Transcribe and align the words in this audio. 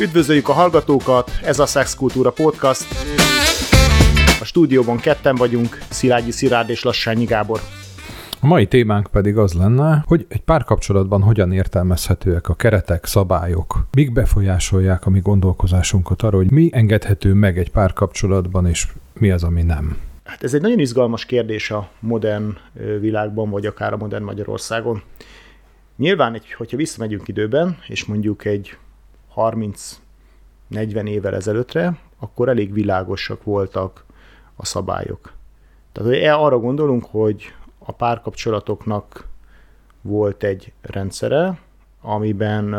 Üdvözöljük 0.00 0.48
a 0.48 0.52
hallgatókat, 0.52 1.30
ez 1.44 1.58
a 1.58 1.66
Sex 1.66 1.94
Kultúra 1.94 2.30
Podcast. 2.30 2.86
A 4.40 4.44
stúdióban 4.44 4.96
ketten 4.96 5.34
vagyunk, 5.34 5.78
Szilágyi 5.88 6.30
Szilárd 6.30 6.70
és 6.70 6.82
Lassányi 6.82 7.24
Gábor. 7.24 7.60
A 8.40 8.46
mai 8.46 8.66
témánk 8.66 9.06
pedig 9.06 9.36
az 9.36 9.52
lenne, 9.52 10.04
hogy 10.06 10.26
egy 10.28 10.40
párkapcsolatban 10.40 11.22
hogyan 11.22 11.52
értelmezhetőek 11.52 12.48
a 12.48 12.54
keretek, 12.54 13.04
szabályok, 13.04 13.86
mik 13.92 14.12
befolyásolják 14.12 15.06
a 15.06 15.10
mi 15.10 15.20
gondolkozásunkat 15.20 16.22
arra, 16.22 16.36
hogy 16.36 16.50
mi 16.50 16.68
engedhető 16.72 17.32
meg 17.32 17.58
egy 17.58 17.70
párkapcsolatban, 17.70 18.66
és 18.66 18.86
mi 19.12 19.30
az, 19.30 19.42
ami 19.42 19.62
nem. 19.62 19.96
Hát 20.24 20.42
ez 20.42 20.54
egy 20.54 20.60
nagyon 20.62 20.78
izgalmas 20.78 21.24
kérdés 21.24 21.70
a 21.70 21.88
modern 22.00 22.56
világban, 23.00 23.50
vagy 23.50 23.66
akár 23.66 23.92
a 23.92 23.96
modern 23.96 24.24
Magyarországon. 24.24 25.02
Nyilván, 25.96 26.34
egy, 26.34 26.52
hogyha 26.52 26.76
visszamegyünk 26.76 27.28
időben, 27.28 27.78
és 27.88 28.04
mondjuk 28.04 28.44
egy 28.44 28.76
30-40 29.38 31.08
évvel 31.08 31.34
ezelőttre, 31.34 31.98
akkor 32.18 32.48
elég 32.48 32.72
világosak 32.72 33.44
voltak 33.44 34.04
a 34.56 34.64
szabályok. 34.64 35.32
Tehát 35.92 36.10
hogy 36.10 36.22
arra 36.22 36.58
gondolunk, 36.58 37.04
hogy 37.04 37.54
a 37.78 37.92
párkapcsolatoknak 37.92 39.26
volt 40.02 40.42
egy 40.42 40.72
rendszere, 40.80 41.58
amiben 42.00 42.74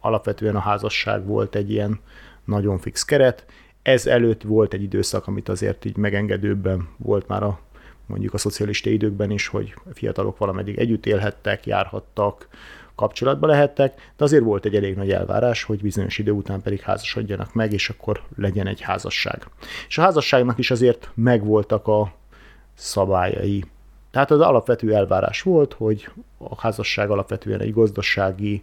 alapvetően 0.00 0.56
a 0.56 0.60
házasság 0.60 1.26
volt 1.26 1.54
egy 1.54 1.70
ilyen 1.70 2.00
nagyon 2.44 2.78
fix 2.78 3.04
keret. 3.04 3.44
Ez 3.82 4.06
előtt 4.06 4.42
volt 4.42 4.72
egy 4.72 4.82
időszak, 4.82 5.26
amit 5.26 5.48
azért 5.48 5.84
így 5.84 5.96
megengedőbben 5.96 6.88
volt 6.96 7.28
már 7.28 7.42
a 7.42 7.58
mondjuk 8.06 8.34
a 8.34 8.38
szocialista 8.38 8.90
időkben 8.90 9.30
is, 9.30 9.46
hogy 9.46 9.74
fiatalok 9.92 10.38
valameddig 10.38 10.78
együtt 10.78 11.06
élhettek, 11.06 11.66
járhattak, 11.66 12.48
kapcsolatba 12.96 13.46
lehettek, 13.46 14.12
de 14.16 14.24
azért 14.24 14.42
volt 14.42 14.64
egy 14.64 14.74
elég 14.74 14.96
nagy 14.96 15.10
elvárás, 15.10 15.62
hogy 15.62 15.80
bizonyos 15.80 16.18
idő 16.18 16.30
után 16.30 16.62
pedig 16.62 16.80
házasodjanak 16.80 17.54
meg, 17.54 17.72
és 17.72 17.88
akkor 17.88 18.22
legyen 18.36 18.66
egy 18.66 18.80
házasság. 18.80 19.46
És 19.88 19.98
a 19.98 20.02
házasságnak 20.02 20.58
is 20.58 20.70
azért 20.70 21.10
megvoltak 21.14 21.86
a 21.86 22.12
szabályai. 22.74 23.64
Tehát 24.10 24.30
az 24.30 24.40
alapvető 24.40 24.94
elvárás 24.94 25.42
volt, 25.42 25.72
hogy 25.72 26.08
a 26.38 26.60
házasság 26.60 27.10
alapvetően 27.10 27.60
egy 27.60 27.72
gazdasági 27.72 28.62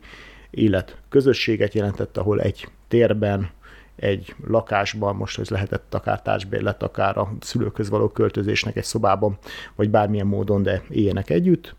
élet 0.50 0.98
közösséget 1.10 1.74
jelentett, 1.74 2.18
ahol 2.18 2.42
egy 2.42 2.68
térben, 2.88 3.50
egy 3.96 4.36
lakásban, 4.48 5.16
most 5.16 5.40
ez 5.40 5.50
lehetett 5.50 5.94
akár 5.94 6.22
társbérlet, 6.22 6.84
akár 6.84 7.18
a 7.18 7.34
szülőköz 7.40 7.90
való 7.90 8.08
költözésnek 8.08 8.76
egy 8.76 8.84
szobában, 8.84 9.38
vagy 9.76 9.90
bármilyen 9.90 10.28
módon, 10.28 10.64
de 10.64 10.82
éljenek 10.90 11.30
együtt. 11.30 11.76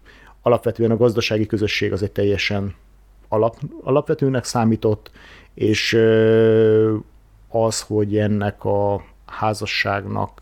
Alapvetően 0.46 0.90
a 0.90 0.96
gazdasági 0.96 1.46
közösség 1.46 1.92
az 1.92 2.02
egy 2.02 2.12
teljesen 2.12 2.74
alap, 3.28 3.56
alapvetőnek 3.82 4.44
számított, 4.44 5.10
és 5.54 5.98
az, 7.48 7.80
hogy 7.80 8.16
ennek 8.16 8.64
a 8.64 9.04
házasságnak 9.26 10.40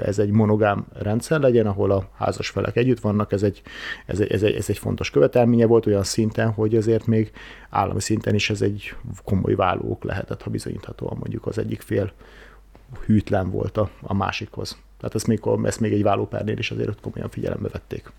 ez 0.00 0.18
egy 0.18 0.30
monogám 0.30 0.86
rendszer 0.92 1.40
legyen, 1.40 1.66
ahol 1.66 1.90
a 1.90 2.08
házas 2.16 2.48
felek 2.48 2.76
együtt 2.76 3.00
vannak, 3.00 3.32
ez 3.32 3.42
egy, 3.42 3.62
ez 4.06 4.20
egy, 4.20 4.32
ez 4.32 4.42
egy, 4.42 4.54
ez 4.54 4.68
egy 4.68 4.78
fontos 4.78 5.10
követelménye 5.10 5.66
volt 5.66 5.86
olyan 5.86 6.02
szinten, 6.02 6.50
hogy 6.50 6.76
azért 6.76 7.06
még 7.06 7.32
állami 7.70 8.00
szinten 8.00 8.34
is 8.34 8.50
ez 8.50 8.62
egy 8.62 8.94
komoly 9.24 9.54
vállók 9.54 10.04
lehetett, 10.04 10.42
ha 10.42 10.50
bizonyíthatóan 10.50 11.16
mondjuk 11.18 11.46
az 11.46 11.58
egyik 11.58 11.80
fél 11.80 12.12
hűtlen 13.06 13.50
volt 13.50 13.76
a, 13.76 13.90
a 14.00 14.14
másikhoz. 14.14 14.78
Tehát 14.98 15.14
ezt 15.14 15.26
még, 15.26 15.40
ezt 15.62 15.80
még 15.80 15.92
egy 15.92 16.02
vállópernél 16.02 16.58
is 16.58 16.70
azért 16.70 17.00
komolyan 17.00 17.28
figyelembe 17.28 17.68
vették. 17.68 18.12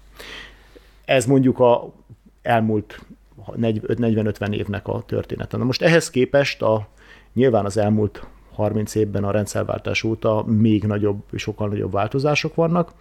Ez 1.05 1.25
mondjuk 1.25 1.59
a 1.59 1.93
elmúlt 2.41 2.99
40-50 3.47 4.53
évnek 4.53 4.87
a 4.87 5.03
története. 5.05 5.57
Na 5.57 5.63
most 5.63 5.81
ehhez 5.81 6.09
képest 6.09 6.61
a, 6.61 6.87
nyilván 7.33 7.65
az 7.65 7.77
elmúlt 7.77 8.25
30 8.53 8.95
évben 8.95 9.23
a 9.23 9.31
rendszerváltás 9.31 10.03
óta 10.03 10.43
még 10.47 10.83
nagyobb, 10.83 11.23
sokkal 11.35 11.67
nagyobb 11.67 11.91
változások 11.91 12.55
vannak. 12.55 12.93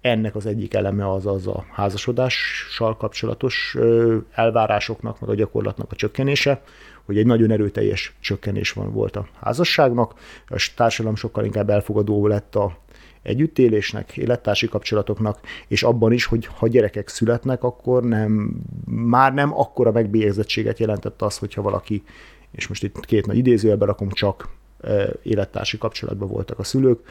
Ennek 0.00 0.34
az 0.34 0.46
egyik 0.46 0.74
eleme 0.74 1.10
az 1.10 1.26
az 1.26 1.46
a 1.46 1.64
házasodással 1.72 2.96
kapcsolatos 2.96 3.76
elvárásoknak, 4.32 5.20
meg 5.20 5.30
a 5.30 5.34
gyakorlatnak 5.34 5.92
a 5.92 5.96
csökkenése, 5.96 6.62
hogy 7.04 7.18
egy 7.18 7.26
nagyon 7.26 7.50
erőteljes 7.50 8.14
csökkenés 8.20 8.72
van, 8.72 8.92
volt 8.92 9.16
a 9.16 9.26
házasságnak, 9.40 10.14
a 10.46 10.72
társadalom 10.76 11.16
sokkal 11.16 11.44
inkább 11.44 11.70
elfogadó 11.70 12.26
lett 12.26 12.54
a 12.54 12.76
együttélésnek, 13.22 14.16
élettársi 14.16 14.68
kapcsolatoknak, 14.68 15.38
és 15.68 15.82
abban 15.82 16.12
is, 16.12 16.24
hogy 16.24 16.46
ha 16.46 16.68
gyerekek 16.68 17.08
születnek, 17.08 17.62
akkor 17.62 18.02
nem, 18.02 18.62
már 18.84 19.34
nem 19.34 19.58
akkora 19.58 19.92
megbélyegezettséget 19.92 20.78
jelentett 20.78 21.22
az, 21.22 21.38
hogyha 21.38 21.62
valaki, 21.62 22.02
és 22.50 22.66
most 22.66 22.82
itt 22.82 23.04
két 23.04 23.26
nagy 23.26 23.36
idézőjelbe 23.36 23.84
rakom, 23.84 24.10
csak 24.10 24.48
élettársi 25.22 25.78
kapcsolatban 25.78 26.28
voltak 26.28 26.58
a 26.58 26.64
szülők. 26.64 27.08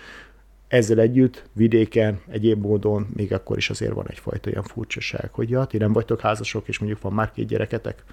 Ezzel 0.68 1.00
együtt 1.00 1.44
vidéken, 1.54 2.20
egyéb 2.28 2.62
módon 2.62 3.08
még 3.16 3.34
akkor 3.34 3.58
is 3.58 3.70
azért 3.70 3.94
van 3.94 4.08
egyfajta 4.08 4.50
ilyen 4.50 4.64
furcsaság, 4.64 5.30
hogy 5.34 5.50
ja, 5.50 5.66
ti 5.66 5.78
nem 5.78 5.94
vagytok 5.94 6.20
házasok, 6.20 6.68
és 6.68 6.80
mondjuk 6.80 7.02
van 7.02 7.14
már 7.14 7.32
két 7.32 7.48
gyereketek, 7.48 8.04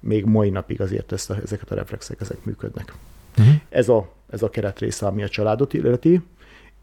még 0.00 0.24
mai 0.24 0.50
napig 0.50 0.80
azért 0.80 1.12
ezt 1.12 1.30
a, 1.30 1.36
ezeket 1.42 1.70
a 1.70 1.74
reflexek 1.74 2.20
ezek 2.20 2.44
működnek. 2.44 2.94
Uh-huh. 3.38 3.54
Ez, 3.68 3.88
a, 3.88 4.08
ez 4.30 4.42
a 4.42 4.50
keret 4.50 4.78
része, 4.78 5.06
ami 5.06 5.22
a 5.22 5.28
családot 5.28 5.72
illeti, 5.74 6.20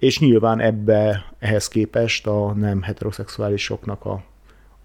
és 0.02 0.20
nyilván 0.20 0.60
ebbe 0.60 1.26
ehhez 1.40 1.68
képest 1.68 2.28
a 2.28 2.54
nem 2.54 2.82
heteroszexuálisoknak 2.82 4.06
a, 4.06 4.24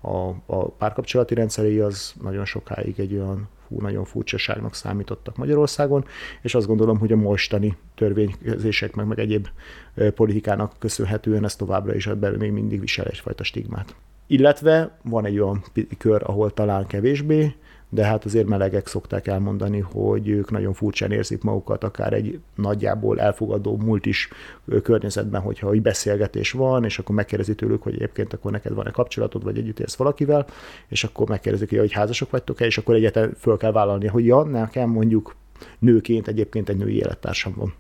a, 0.01 0.35
a 0.47 0.69
párkapcsolati 0.69 1.35
rendszerei 1.35 1.79
az 1.79 2.15
nagyon 2.23 2.45
sokáig 2.45 3.01
egy 3.01 3.15
olyan 3.15 3.49
hú, 3.69 3.81
nagyon 3.81 4.05
furcsaságnak 4.05 4.75
számítottak 4.75 5.37
Magyarországon, 5.37 6.05
és 6.43 6.55
azt 6.55 6.67
gondolom, 6.67 6.99
hogy 6.99 7.13
a 7.13 7.17
mostani 7.17 7.77
törvénykezések 7.95 8.95
meg, 8.95 9.07
meg 9.07 9.19
egyéb 9.19 9.49
politikának 10.15 10.73
köszönhetően 10.79 11.45
ez 11.45 11.57
továbbra 11.57 11.95
is 11.95 12.07
belül 12.07 12.39
még 12.39 12.53
mindig 12.53 12.81
visel 12.81 13.07
egyfajta 13.07 13.45
stigmát. 13.45 13.95
Illetve 14.27 14.99
van 15.03 15.27
egy 15.27 15.39
olyan 15.39 15.65
kör, 15.99 16.23
ahol 16.25 16.53
talán 16.53 16.87
kevésbé, 16.87 17.55
de 17.89 18.05
hát 18.05 18.25
azért 18.25 18.47
melegek 18.47 18.87
szokták 18.87 19.27
elmondani, 19.27 19.81
hogy 19.81 20.29
ők 20.29 20.51
nagyon 20.51 20.73
furcsán 20.73 21.13
érzik 21.13 21.43
magukat, 21.43 21.85
akár 21.85 22.13
egy 22.13 22.41
nagyjából 22.55 23.21
elfogadó 23.21 23.77
múlt 23.77 24.07
is 24.07 24.29
környezetben, 24.83 25.41
hogyha 25.41 25.73
egy 25.73 25.83
beszélgetés 25.83 26.51
van, 26.51 26.85
és 26.85 26.99
akkor 26.99 27.15
megkérdezi 27.15 27.55
tőlük, 27.55 27.83
hogy 27.83 27.95
egyébként 27.95 28.33
akkor 28.33 28.51
neked 28.53 28.75
van-e 28.75 28.91
kapcsolatod, 28.91 29.43
vagy 29.43 29.59
együtt 29.59 29.81
élsz 29.81 29.97
valakivel, 29.97 30.47
és 30.89 31.05
akkor 31.05 31.29
megkérdezik, 31.29 31.79
hogy 31.79 31.93
házasok 31.93 32.31
vagytok-e, 32.31 32.65
és 32.65 32.79
akkor 32.79 32.95
egyáltalán 32.95 33.35
föl 33.39 33.57
kell 33.57 33.73
vállalni, 33.73 34.07
hogy 34.07 34.27
ja, 34.27 34.43
nekem 34.43 34.91
mondjuk 34.91 35.37
nőként 35.79 36.29
egyébként 36.29 36.69
egy 36.69 36.77
női 36.77 36.97
élettársam 36.97 37.55
van. 37.57 37.75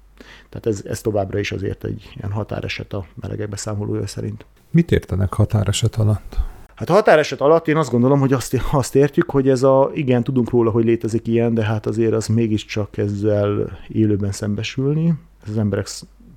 Tehát 0.48 0.66
ez, 0.66 0.84
ez 0.84 1.00
továbbra 1.00 1.38
is 1.38 1.52
azért 1.52 1.84
egy 1.84 2.12
ilyen 2.16 2.32
határeset 2.32 2.92
a 2.92 3.06
melegek 3.14 3.48
beszámolója 3.48 4.06
szerint. 4.06 4.44
Mit 4.70 4.92
értenek 4.92 5.32
határeset 5.32 5.96
alatt? 5.96 6.36
Hát 6.76 6.88
határeset 6.88 7.40
alatt 7.40 7.68
én 7.68 7.76
azt 7.76 7.90
gondolom, 7.90 8.20
hogy 8.20 8.32
azt, 8.32 8.60
azt 8.72 8.94
értjük, 8.94 9.30
hogy 9.30 9.48
ez 9.48 9.62
a, 9.62 9.90
igen, 9.94 10.22
tudunk 10.22 10.50
róla, 10.50 10.70
hogy 10.70 10.84
létezik 10.84 11.26
ilyen, 11.26 11.54
de 11.54 11.64
hát 11.64 11.86
azért 11.86 12.12
az 12.12 12.26
mégiscsak 12.26 12.98
ezzel 12.98 13.78
élőben 13.88 14.32
szembesülni. 14.32 15.14
Ez 15.42 15.50
az 15.50 15.58
emberek 15.58 15.88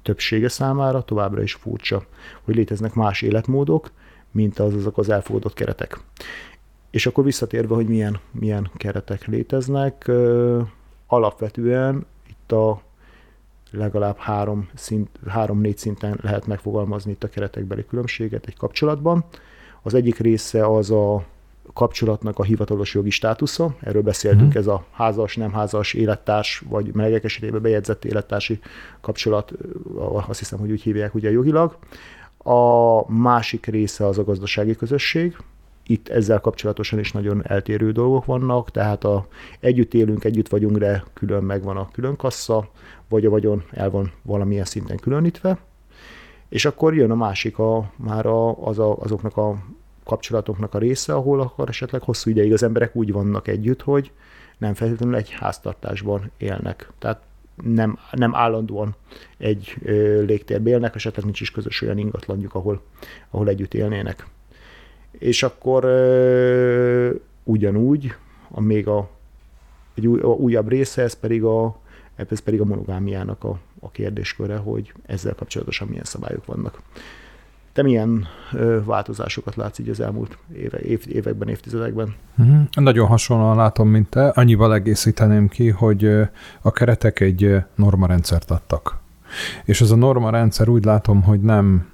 többsége 0.03 0.49
számára 0.49 1.01
továbbra 1.01 1.41
is 1.41 1.53
furcsa, 1.53 2.03
hogy 2.43 2.55
léteznek 2.55 2.93
más 2.93 3.21
életmódok, 3.21 3.91
mint 4.31 4.59
az, 4.59 4.73
azok 4.73 4.97
az 4.97 5.09
elfogadott 5.09 5.53
keretek. 5.53 5.99
És 6.89 7.05
akkor 7.05 7.23
visszatérve, 7.23 7.75
hogy 7.75 7.87
milyen, 7.87 8.19
milyen 8.31 8.69
keretek 8.77 9.25
léteznek, 9.25 10.11
alapvetően 11.07 12.05
itt 12.29 12.51
a 12.51 12.81
legalább 13.71 14.17
három, 14.17 14.69
szint, 14.73 15.09
három-négy 15.27 15.77
szinten 15.77 16.19
lehet 16.21 16.47
megfogalmazni 16.47 17.11
itt 17.11 17.23
a 17.23 17.29
keretekbeli 17.29 17.85
különbséget 17.85 18.45
egy 18.45 18.57
kapcsolatban. 18.57 19.25
Az 19.81 19.93
egyik 19.93 20.17
része 20.17 20.65
az 20.65 20.91
a 20.91 21.23
kapcsolatnak 21.73 22.39
a 22.39 22.43
hivatalos 22.43 22.93
jogi 22.93 23.09
státusza, 23.09 23.75
erről 23.79 24.01
beszéltünk, 24.01 24.53
mm. 24.53 24.57
ez 24.57 24.67
a 24.67 24.85
házas, 24.91 25.35
nem 25.35 25.53
házas 25.53 25.93
élettárs, 25.93 26.63
vagy 26.69 26.93
melegek 26.93 27.23
esetében 27.23 27.61
bejegyzett 27.61 28.05
élettársi 28.05 28.59
kapcsolat, 29.01 29.53
azt 30.27 30.39
hiszem, 30.39 30.59
hogy 30.59 30.71
úgy 30.71 30.81
hívják 30.81 31.15
ugye 31.15 31.31
jogilag. 31.31 31.77
A 32.37 33.11
másik 33.11 33.65
része 33.65 34.07
az 34.07 34.17
a 34.17 34.23
gazdasági 34.23 34.75
közösség, 34.75 35.37
itt 35.89 36.09
ezzel 36.09 36.39
kapcsolatosan 36.39 36.99
is 36.99 37.11
nagyon 37.11 37.41
eltérő 37.47 37.91
dolgok 37.91 38.25
vannak, 38.25 38.71
tehát 38.71 39.03
a 39.03 39.27
együtt 39.59 39.93
élünk, 39.93 40.23
együtt 40.23 40.47
vagyunk, 40.47 40.77
de 40.77 41.03
külön 41.13 41.43
megvan 41.43 41.77
a 41.77 41.89
külön 41.91 42.15
kassa, 42.15 42.69
vagy 43.09 43.25
a 43.25 43.29
vagyon 43.29 43.63
el 43.71 43.89
van 43.89 44.11
valamilyen 44.21 44.65
szinten 44.65 44.97
különítve. 44.97 45.57
És 46.49 46.65
akkor 46.65 46.95
jön 46.95 47.11
a 47.11 47.15
másik, 47.15 47.59
a, 47.59 47.91
már 47.95 48.25
a, 48.25 48.65
az 48.65 48.79
a, 48.79 48.95
azoknak 48.97 49.37
a 49.37 49.55
kapcsolatoknak 50.03 50.73
a 50.73 50.77
része, 50.77 51.13
ahol 51.13 51.41
akkor 51.41 51.69
esetleg 51.69 52.01
hosszú 52.01 52.29
ideig 52.29 52.53
az 52.53 52.63
emberek 52.63 52.95
úgy 52.95 53.11
vannak 53.11 53.47
együtt, 53.47 53.81
hogy 53.81 54.11
nem 54.57 54.73
feltétlenül 54.73 55.15
egy 55.15 55.29
háztartásban 55.29 56.31
élnek. 56.37 56.91
Tehát 56.99 57.21
nem, 57.63 57.97
nem 58.11 58.35
állandóan 58.35 58.95
egy 59.37 59.75
ö, 59.83 60.21
légtérben 60.21 60.73
élnek, 60.73 60.95
esetleg 60.95 61.25
nincs 61.25 61.41
is 61.41 61.51
közös 61.51 61.81
olyan 61.81 61.97
ingatlanjuk, 61.97 62.55
ahol, 62.55 62.81
ahol 63.29 63.49
együtt 63.49 63.73
élnének. 63.73 64.27
És 65.11 65.43
akkor 65.43 65.83
ö, 65.83 67.13
ugyanúgy, 67.43 68.15
a 68.51 68.61
még 68.61 68.87
a, 68.87 69.09
egy 69.93 70.07
új, 70.07 70.19
a 70.19 70.27
újabb 70.27 70.69
része, 70.69 71.01
ez 71.01 71.13
pedig 71.13 71.43
a 71.43 71.77
ez 72.27 72.39
pedig 72.39 72.61
a 72.61 72.65
monogámiának 72.65 73.43
a, 73.43 73.59
a 73.79 73.91
kérdésköre, 73.91 74.57
hogy 74.57 74.93
ezzel 75.05 75.35
kapcsolatosan 75.35 75.87
milyen 75.87 76.03
szabályok 76.03 76.45
vannak. 76.45 76.81
Te 77.73 77.83
milyen 77.83 78.27
ö, 78.53 78.83
változásokat 78.83 79.55
látsz 79.55 79.79
így 79.79 79.89
az 79.89 79.99
elmúlt 79.99 80.37
éve, 80.55 80.79
év, 80.79 81.03
években, 81.07 81.47
évtizedekben? 81.47 82.15
Uh-huh. 82.37 82.61
Nagyon 82.71 83.07
hasonlóan 83.07 83.55
látom, 83.55 83.89
mint 83.89 84.09
te. 84.09 84.27
Annyival 84.27 84.73
egészíteném 84.73 85.47
ki, 85.47 85.69
hogy 85.69 86.05
a 86.61 86.71
keretek 86.71 87.19
egy 87.19 87.55
normarendszert 87.75 88.51
adtak. 88.51 88.97
És 89.63 89.81
ez 89.81 89.91
a 89.91 89.95
normarendszer 89.95 90.69
úgy 90.69 90.83
látom, 90.83 91.23
hogy 91.23 91.41
nem 91.41 91.91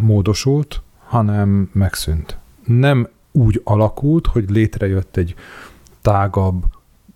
módosult, 0.00 0.82
hanem 1.04 1.70
megszűnt. 1.72 2.38
Nem 2.64 3.08
úgy 3.32 3.60
alakult, 3.64 4.26
hogy 4.26 4.50
létrejött 4.50 5.16
egy 5.16 5.34
tágabb, 6.02 6.64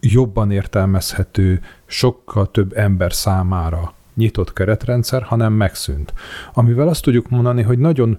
jobban 0.01 0.51
értelmezhető, 0.51 1.61
sokkal 1.87 2.51
több 2.51 2.73
ember 2.77 3.13
számára 3.13 3.95
nyitott 4.15 4.53
keretrendszer, 4.53 5.23
hanem 5.23 5.53
megszűnt. 5.53 6.13
Amivel 6.53 6.89
azt 6.89 7.03
tudjuk 7.03 7.29
mondani, 7.29 7.63
hogy 7.63 7.79
nagyon, 7.79 8.19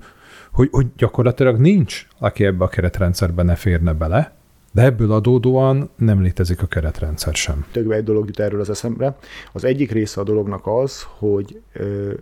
hogy, 0.51 0.67
hogy 0.71 0.87
gyakorlatilag 0.97 1.59
nincs, 1.59 2.07
aki 2.19 2.45
ebbe 2.45 2.63
a 2.63 2.67
keretrendszerbe 2.67 3.43
ne 3.43 3.55
férne 3.55 3.93
bele, 3.93 4.33
de 4.71 4.81
ebből 4.81 5.11
adódóan 5.11 5.89
nem 5.95 6.21
létezik 6.21 6.61
a 6.61 6.67
keretrendszer 6.67 7.33
sem. 7.33 7.65
Több 7.71 7.91
egy 7.91 8.03
dolog 8.03 8.25
jut 8.25 8.39
erről 8.39 8.59
az 8.59 8.69
eszembe. 8.69 9.17
Az 9.51 9.63
egyik 9.63 9.91
része 9.91 10.21
a 10.21 10.23
dolognak 10.23 10.67
az, 10.67 11.05
hogy 11.17 11.61
ö, 11.73 12.13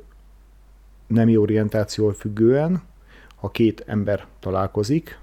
nemi 1.07 1.37
orientációval 1.37 2.13
függően, 2.13 2.81
ha 3.35 3.49
két 3.49 3.83
ember 3.87 4.25
találkozik, 4.39 5.19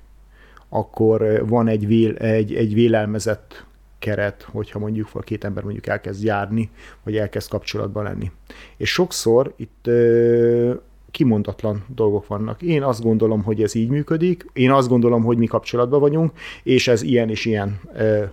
akkor 0.69 1.45
van 1.49 1.69
egy, 1.69 1.87
vél, 1.87 2.15
egy, 2.15 2.55
egy 2.55 2.75
vélelmezett 2.75 3.65
keret, 4.07 4.47
hogyha 4.51 4.79
mondjuk 4.79 5.09
a 5.13 5.21
két 5.21 5.45
ember 5.45 5.63
mondjuk 5.63 5.87
elkezd 5.87 6.25
járni, 6.25 6.71
vagy 7.05 7.17
elkezd 7.17 7.51
kapcsolatban 7.51 8.05
lenni. 8.05 8.31
És 8.77 8.93
sokszor 8.93 9.53
itt 9.57 9.87
ö, 9.87 10.75
kimondatlan 11.11 11.85
dolgok 11.95 12.27
vannak. 12.27 12.63
Én 12.63 12.83
azt 12.83 13.03
gondolom, 13.03 13.43
hogy 13.43 13.63
ez 13.63 13.75
így 13.75 13.89
működik, 13.89 14.47
én 14.53 14.71
azt 14.71 14.89
gondolom, 14.89 15.23
hogy 15.23 15.39
mi 15.39 15.47
kapcsolatban 15.47 16.01
vagyunk, 16.01 16.33
és 16.63 16.89
ez 16.89 17.03
ilyen 17.03 17.29
és 17.29 17.45
ilyen 17.45 17.81
ö, 17.95 18.25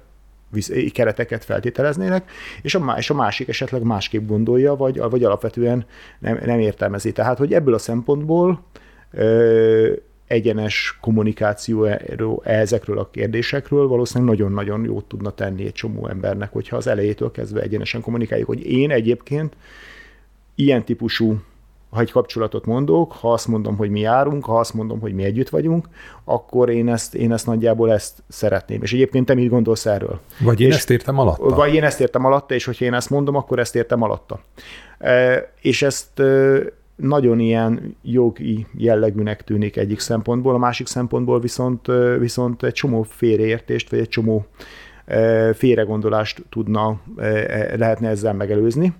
kereteket 0.92 1.44
feltételeznének, 1.44 2.32
és 2.62 2.76
a, 2.76 2.96
és 2.98 3.10
a 3.10 3.14
másik 3.14 3.48
esetleg 3.48 3.84
másképp 3.84 4.28
gondolja, 4.28 4.76
vagy, 4.76 4.98
vagy 4.98 5.24
alapvetően 5.24 5.86
nem, 6.20 6.40
nem 6.46 6.60
értelmezi. 6.60 7.12
Tehát, 7.12 7.38
hogy 7.38 7.54
ebből 7.54 7.74
a 7.74 7.78
szempontból 7.78 8.64
ö, 9.12 9.94
egyenes 10.34 10.98
kommunikáció 11.02 11.86
ezekről 12.44 13.00
a 13.00 13.10
kérdésekről 13.10 13.88
valószínűleg 13.88 14.36
nagyon-nagyon 14.36 14.84
jót 14.84 15.06
tudna 15.06 15.32
tenni 15.32 15.66
egy 15.66 15.74
csomó 15.74 16.08
embernek, 16.08 16.52
hogyha 16.52 16.78
az 16.78 16.88
elejétől 16.88 17.32
kezdve 17.32 17.62
egyenesen 17.62 18.02
kommunikáljuk, 18.02 18.48
hogy 18.48 18.66
én 18.66 18.92
egyébként 18.92 19.56
ilyen 20.56 20.84
típusú 20.84 21.42
ha 21.94 22.00
egy 22.00 22.12
kapcsolatot 22.12 22.66
mondok, 22.66 23.12
ha 23.12 23.34
azt 23.34 23.48
mondom, 23.48 23.78
hogy 23.78 23.90
mi 23.90 24.00
járunk, 24.00 24.46
ha 24.46 24.60
azt 24.60 24.74
mondom, 24.74 25.00
hogy 25.00 25.14
mi 25.14 25.24
együtt 25.24 25.50
vagyunk, 25.50 25.88
akkor 26.24 26.70
én 26.70 26.90
ezt, 26.90 27.16
én 27.16 27.32
ezt 27.32 27.46
nagyjából 27.46 27.92
ezt 27.92 28.24
szeretném. 28.28 28.82
És 28.82 28.94
egyébként 28.94 29.26
te 29.26 29.34
mit 29.34 29.50
gondolsz 29.50 29.86
erről? 29.86 30.20
Vagy 30.40 30.62
én 30.62 30.68
és, 30.68 30.76
ezt 30.76 30.90
értem 30.90 31.20
alatta. 31.20 31.56
Vagy 31.56 31.74
én 31.74 31.84
ezt 31.84 32.00
értem 32.00 32.26
alatta, 32.26 32.54
és 32.54 32.66
hogyha 32.66 32.86
én 32.86 32.94
ezt 32.94 33.10
mondom, 33.10 33.36
akkor 33.36 33.60
ezt 33.60 33.76
értem 33.76 34.02
alatta. 34.02 34.40
És 35.62 35.82
ezt 35.82 36.22
nagyon 36.96 37.40
ilyen 37.40 37.96
jogi 38.02 38.68
jellegűnek 38.78 39.44
tűnik 39.44 39.78
egyik 39.78 40.00
szempontból, 40.00 40.54
a 40.54 40.58
másik 40.58 40.88
szempontból 40.88 41.40
viszont, 41.40 41.88
viszont 42.20 42.64
egy 42.64 42.74
csomó 42.74 43.04
félreértést, 43.04 43.90
vagy 43.90 44.00
egy 44.00 44.10
csomó 44.10 44.46
félregondolást 45.54 46.46
tudna, 46.50 47.00
e, 47.18 47.78
lehetne 47.78 48.10
ezzel 48.10 48.34
megelőzni. 48.34 48.94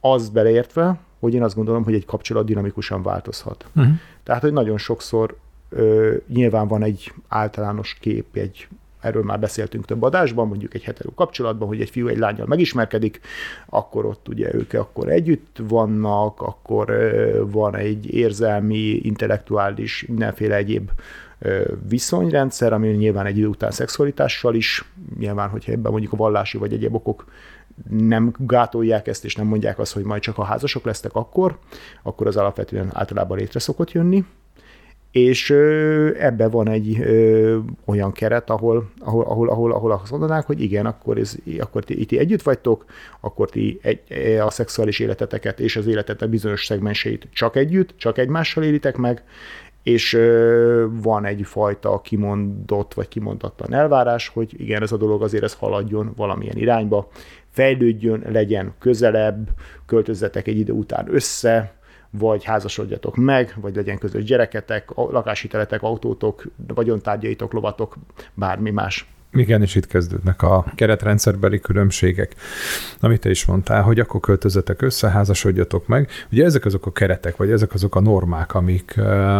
Az 0.00 0.28
beleértve, 0.28 0.98
hogy 1.20 1.34
én 1.34 1.42
azt 1.42 1.54
gondolom, 1.54 1.84
hogy 1.84 1.94
egy 1.94 2.04
kapcsolat 2.04 2.46
dinamikusan 2.46 3.02
változhat. 3.02 3.66
Uh-huh. 3.76 3.92
Tehát, 4.22 4.42
hogy 4.42 4.52
nagyon 4.52 4.78
sokszor 4.78 5.36
ö, 5.68 6.14
nyilván 6.28 6.68
van 6.68 6.82
egy 6.82 7.12
általános 7.28 7.96
kép, 8.00 8.36
egy 8.36 8.68
erről 9.00 9.22
már 9.22 9.40
beszéltünk 9.40 9.84
több 9.84 10.02
adásban, 10.02 10.48
mondjuk 10.48 10.74
egy 10.74 10.82
hetero 10.82 11.14
kapcsolatban, 11.14 11.68
hogy 11.68 11.80
egy 11.80 11.90
fiú 11.90 12.06
egy 12.06 12.18
lányjal 12.18 12.46
megismerkedik, 12.46 13.20
akkor 13.66 14.04
ott 14.04 14.28
ugye 14.28 14.54
ők 14.54 14.72
akkor 14.72 15.08
együtt 15.08 15.56
vannak, 15.68 16.40
akkor 16.40 16.92
van 17.50 17.76
egy 17.76 18.14
érzelmi, 18.14 19.00
intellektuális, 19.02 20.04
mindenféle 20.08 20.54
egyéb 20.54 20.90
viszonyrendszer, 21.88 22.72
ami 22.72 22.88
nyilván 22.88 23.26
egy 23.26 23.38
idő 23.38 23.46
után 23.46 23.70
szexualitással 23.70 24.54
is, 24.54 24.84
nyilván, 25.18 25.48
hogyha 25.48 25.72
ebben 25.72 25.90
mondjuk 25.90 26.12
a 26.12 26.16
vallási 26.16 26.58
vagy 26.58 26.72
egyéb 26.72 26.94
okok 26.94 27.24
nem 27.90 28.32
gátolják 28.38 29.06
ezt, 29.06 29.24
és 29.24 29.34
nem 29.34 29.46
mondják 29.46 29.78
azt, 29.78 29.92
hogy 29.92 30.04
majd 30.04 30.22
csak 30.22 30.38
a 30.38 30.44
házasok 30.44 30.84
lesznek 30.84 31.14
akkor, 31.14 31.58
akkor 32.02 32.26
az 32.26 32.36
alapvetően 32.36 32.90
általában 32.92 33.38
létre 33.38 33.60
szokott 33.60 33.92
jönni, 33.92 34.24
és 35.16 35.50
ebbe 36.18 36.48
van 36.48 36.68
egy 36.68 37.04
olyan 37.84 38.12
keret, 38.12 38.50
ahol, 38.50 38.90
ahol, 38.98 39.48
ahol, 39.48 39.72
ahol, 39.72 39.92
azt 39.92 40.10
mondanák, 40.10 40.46
hogy 40.46 40.60
igen, 40.62 40.86
akkor, 40.86 41.18
ez, 41.18 41.36
akkor 41.58 41.84
ti, 41.84 42.04
ti 42.04 42.18
együtt 42.18 42.42
vagytok, 42.42 42.84
akkor 43.20 43.50
ti 43.50 43.78
egy, 43.82 44.00
a 44.40 44.50
szexuális 44.50 44.98
életeteket 44.98 45.60
és 45.60 45.76
az 45.76 45.86
életetek 45.86 46.28
bizonyos 46.28 46.64
szegmenseit 46.64 47.28
csak 47.32 47.56
együtt, 47.56 47.94
csak 47.96 48.18
egymással 48.18 48.64
élitek 48.64 48.96
meg, 48.96 49.22
és 49.82 50.12
ö, 50.12 50.86
van 50.90 51.24
egyfajta 51.24 52.00
kimondott 52.00 52.94
vagy 52.94 53.08
kimondatlan 53.08 53.74
elvárás, 53.74 54.28
hogy 54.28 54.60
igen, 54.60 54.82
ez 54.82 54.92
a 54.92 54.96
dolog 54.96 55.22
azért 55.22 55.44
ez 55.44 55.54
haladjon 55.54 56.12
valamilyen 56.16 56.56
irányba, 56.56 57.08
fejlődjön, 57.50 58.24
legyen 58.32 58.74
közelebb, 58.78 59.48
költözzetek 59.86 60.46
egy 60.46 60.58
idő 60.58 60.72
után 60.72 61.06
össze, 61.10 61.75
vagy 62.18 62.44
házasodjatok 62.44 63.16
meg, 63.16 63.54
vagy 63.60 63.74
legyen 63.74 63.98
közös 63.98 64.24
gyereketek, 64.24 64.90
lakáshiteletek, 64.94 65.82
autótok, 65.82 66.44
vagyontárgyaitok, 66.66 67.52
lovatok, 67.52 67.96
bármi 68.34 68.70
más. 68.70 69.06
Igen, 69.32 69.62
és 69.62 69.74
itt 69.74 69.86
kezdődnek 69.86 70.42
a 70.42 70.64
keretrendszerbeli 70.74 71.60
különbségek, 71.60 72.34
amit 73.00 73.20
te 73.20 73.30
is 73.30 73.44
mondtál, 73.44 73.82
hogy 73.82 74.00
akkor 74.00 74.20
költözetek 74.20 74.82
össze, 74.82 75.10
házasodjatok 75.10 75.86
meg. 75.86 76.10
Ugye 76.32 76.44
ezek 76.44 76.64
azok 76.64 76.86
a 76.86 76.92
keretek, 76.92 77.36
vagy 77.36 77.50
ezek 77.50 77.74
azok 77.74 77.94
a 77.94 78.00
normák, 78.00 78.54
amik, 78.54 78.98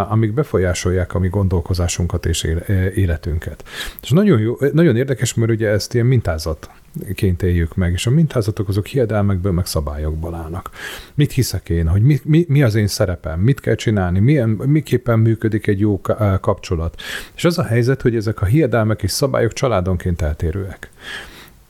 amik 0.08 0.32
befolyásolják 0.32 1.14
a 1.14 1.19
mi 1.19 1.28
gondolkozásunkat 1.28 2.26
és 2.26 2.49
életünket. 2.94 3.64
És 4.02 4.11
nagyon, 4.11 4.40
jó, 4.40 4.56
nagyon 4.73 4.96
érdekes, 4.96 5.34
mert 5.34 5.50
ugye 5.50 5.69
ezt 5.69 5.94
ilyen 5.94 6.06
mintázat 6.06 6.70
ként 7.14 7.43
éljük 7.43 7.75
meg, 7.75 7.93
és 7.93 8.06
a 8.06 8.10
mintázatok 8.10 8.68
azok 8.68 8.87
hiedelmekből, 8.87 9.52
meg 9.52 9.66
szabályokból 9.66 10.35
állnak. 10.35 10.71
Mit 11.14 11.32
hiszek 11.32 11.68
én, 11.68 11.88
hogy 11.88 12.02
mi, 12.02 12.21
mi, 12.25 12.44
mi 12.49 12.62
az 12.62 12.75
én 12.75 12.87
szerepem, 12.87 13.40
mit 13.40 13.61
kell 13.61 13.75
csinálni, 13.75 14.18
milyen, 14.18 14.49
miképpen 14.49 15.18
működik 15.18 15.66
egy 15.66 15.80
jó 15.80 16.00
kapcsolat. 16.40 17.02
És 17.35 17.44
az 17.44 17.59
a 17.59 17.64
helyzet, 17.64 18.02
hogy 18.02 18.16
ezek 18.16 18.42
a 18.42 18.44
hiedelmek 18.47 19.02
és 19.02 19.11
szabályok 19.11 19.52
családonként 19.52 20.23
eltérőek 20.23 20.90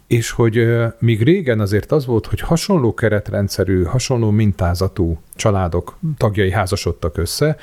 és 0.06 0.30
hogy 0.30 0.68
míg 0.98 1.22
régen 1.22 1.60
azért 1.60 1.92
az 1.92 2.06
volt, 2.06 2.26
hogy 2.26 2.40
hasonló 2.40 2.94
keretrendszerű, 2.94 3.82
hasonló 3.82 4.30
mintázatú 4.30 5.18
családok 5.34 5.98
tagjai 6.16 6.50
házasodtak 6.50 7.18
össze, 7.18 7.56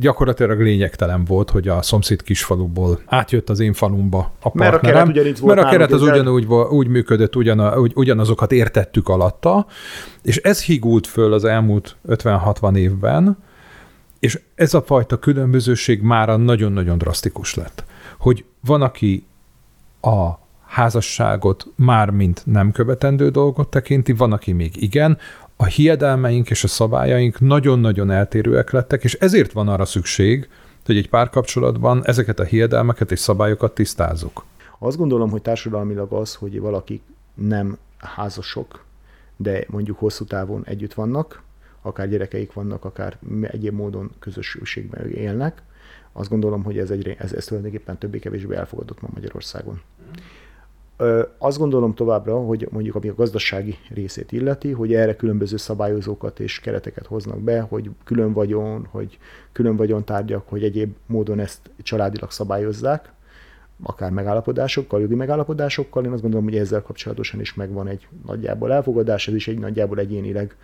gyakorlatilag 0.00 0.60
lényegtelen 0.60 1.24
volt, 1.24 1.50
hogy 1.50 1.68
a 1.68 1.82
szomszéd 1.82 2.22
kisfaluból 2.22 3.00
átjött 3.06 3.50
az 3.50 3.60
én 3.60 3.72
falumba 3.72 4.32
a 4.40 4.50
partnerem. 4.50 5.06
Mert 5.06 5.08
a 5.08 5.12
keret, 5.12 5.38
volt 5.38 5.54
mert 5.54 5.66
a 5.66 5.70
keret 5.70 5.92
az 5.92 6.02
ugyanúgy 6.02 6.46
úgy 6.70 6.88
működött, 6.88 7.36
ugyan, 7.36 7.78
ugy, 7.78 7.92
ugyanazokat 7.94 8.52
értettük 8.52 9.08
alatta, 9.08 9.66
és 10.22 10.36
ez 10.36 10.62
higult 10.62 11.06
föl 11.06 11.32
az 11.32 11.44
elmúlt 11.44 11.96
50-60 12.08 12.76
évben, 12.76 13.38
és 14.18 14.40
ez 14.54 14.74
a 14.74 14.82
fajta 14.82 15.18
különbözőség 15.18 16.02
mára 16.02 16.36
nagyon-nagyon 16.36 16.98
drasztikus 16.98 17.54
lett. 17.54 17.84
Hogy 18.18 18.44
van, 18.60 18.82
aki 18.82 19.26
a 20.00 20.41
házasságot 20.72 21.66
már 21.76 22.10
mint 22.10 22.42
nem 22.44 22.72
követendő 22.72 23.28
dolgot 23.28 23.68
tekinti, 23.68 24.12
van, 24.12 24.32
aki 24.32 24.52
még 24.52 24.82
igen, 24.82 25.18
a 25.56 25.64
hiedelmeink 25.64 26.50
és 26.50 26.64
a 26.64 26.68
szabályaink 26.68 27.40
nagyon-nagyon 27.40 28.10
eltérőek 28.10 28.70
lettek, 28.70 29.04
és 29.04 29.14
ezért 29.14 29.52
van 29.52 29.68
arra 29.68 29.84
szükség, 29.84 30.48
hogy 30.84 30.96
egy 30.96 31.08
párkapcsolatban 31.08 32.02
ezeket 32.04 32.38
a 32.38 32.44
hiedelmeket 32.44 33.10
és 33.10 33.18
szabályokat 33.18 33.74
tisztázzuk. 33.74 34.44
Azt 34.78 34.96
gondolom, 34.96 35.30
hogy 35.30 35.42
társadalmilag 35.42 36.12
az, 36.12 36.34
hogy 36.34 36.60
valaki 36.60 37.00
nem 37.34 37.78
házasok, 37.98 38.84
de 39.36 39.64
mondjuk 39.68 39.98
hosszú 39.98 40.24
távon 40.24 40.62
együtt 40.66 40.94
vannak, 40.94 41.42
akár 41.82 42.08
gyerekeik 42.08 42.52
vannak, 42.52 42.84
akár 42.84 43.16
egyéb 43.42 43.74
módon 43.74 44.10
közösségben 44.18 45.10
élnek, 45.10 45.62
azt 46.12 46.28
gondolom, 46.28 46.62
hogy 46.62 46.78
ez, 46.78 46.90
egy, 46.90 47.16
ez, 47.18 47.32
ez 47.32 47.44
tulajdonképpen 47.44 47.98
többé-kevésbé 47.98 48.54
elfogadott 48.54 49.00
ma 49.00 49.08
Magyarországon. 49.14 49.80
Azt 51.38 51.58
gondolom 51.58 51.94
továbbra, 51.94 52.38
hogy 52.38 52.68
mondjuk 52.70 52.94
ami 52.94 53.08
a 53.08 53.14
gazdasági 53.14 53.76
részét 53.94 54.32
illeti, 54.32 54.70
hogy 54.70 54.94
erre 54.94 55.16
különböző 55.16 55.56
szabályozókat 55.56 56.40
és 56.40 56.60
kereteket 56.60 57.06
hoznak 57.06 57.40
be, 57.40 57.60
hogy 57.60 57.90
külön 58.04 58.32
vagyon, 58.32 58.86
hogy 58.90 59.18
külön 59.52 59.76
vagyon 59.76 60.04
tárgyak, 60.04 60.48
hogy 60.48 60.62
egyéb 60.64 60.94
módon 61.06 61.38
ezt 61.38 61.70
családilag 61.82 62.30
szabályozzák. 62.30 63.12
akár 63.82 64.10
megállapodásokkal, 64.10 65.00
jogi 65.00 65.14
megállapodásokkal. 65.14 66.04
Én 66.04 66.12
azt 66.12 66.22
gondolom, 66.22 66.44
hogy 66.44 66.56
ezzel 66.56 66.82
kapcsolatosan 66.82 67.40
is 67.40 67.54
megvan 67.54 67.88
egy 67.88 68.08
nagyjából 68.26 68.72
elfogadás, 68.72 69.28
ez 69.28 69.34
is 69.34 69.48
egy 69.48 69.58
nagyjából 69.58 69.98
egyénileg 69.98 70.56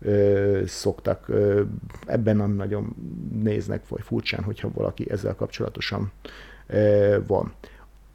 ö, 0.00 0.62
szoktak, 0.66 1.28
ö, 1.28 1.62
ebben 2.06 2.36
nem 2.36 2.50
nagyon 2.50 2.96
néznek, 3.42 3.88
vagy 3.88 4.02
furcsán, 4.02 4.42
hogyha 4.42 4.70
valaki 4.74 5.10
ezzel 5.10 5.34
kapcsolatosan 5.34 6.12
ö, 6.66 7.16
van. 7.26 7.52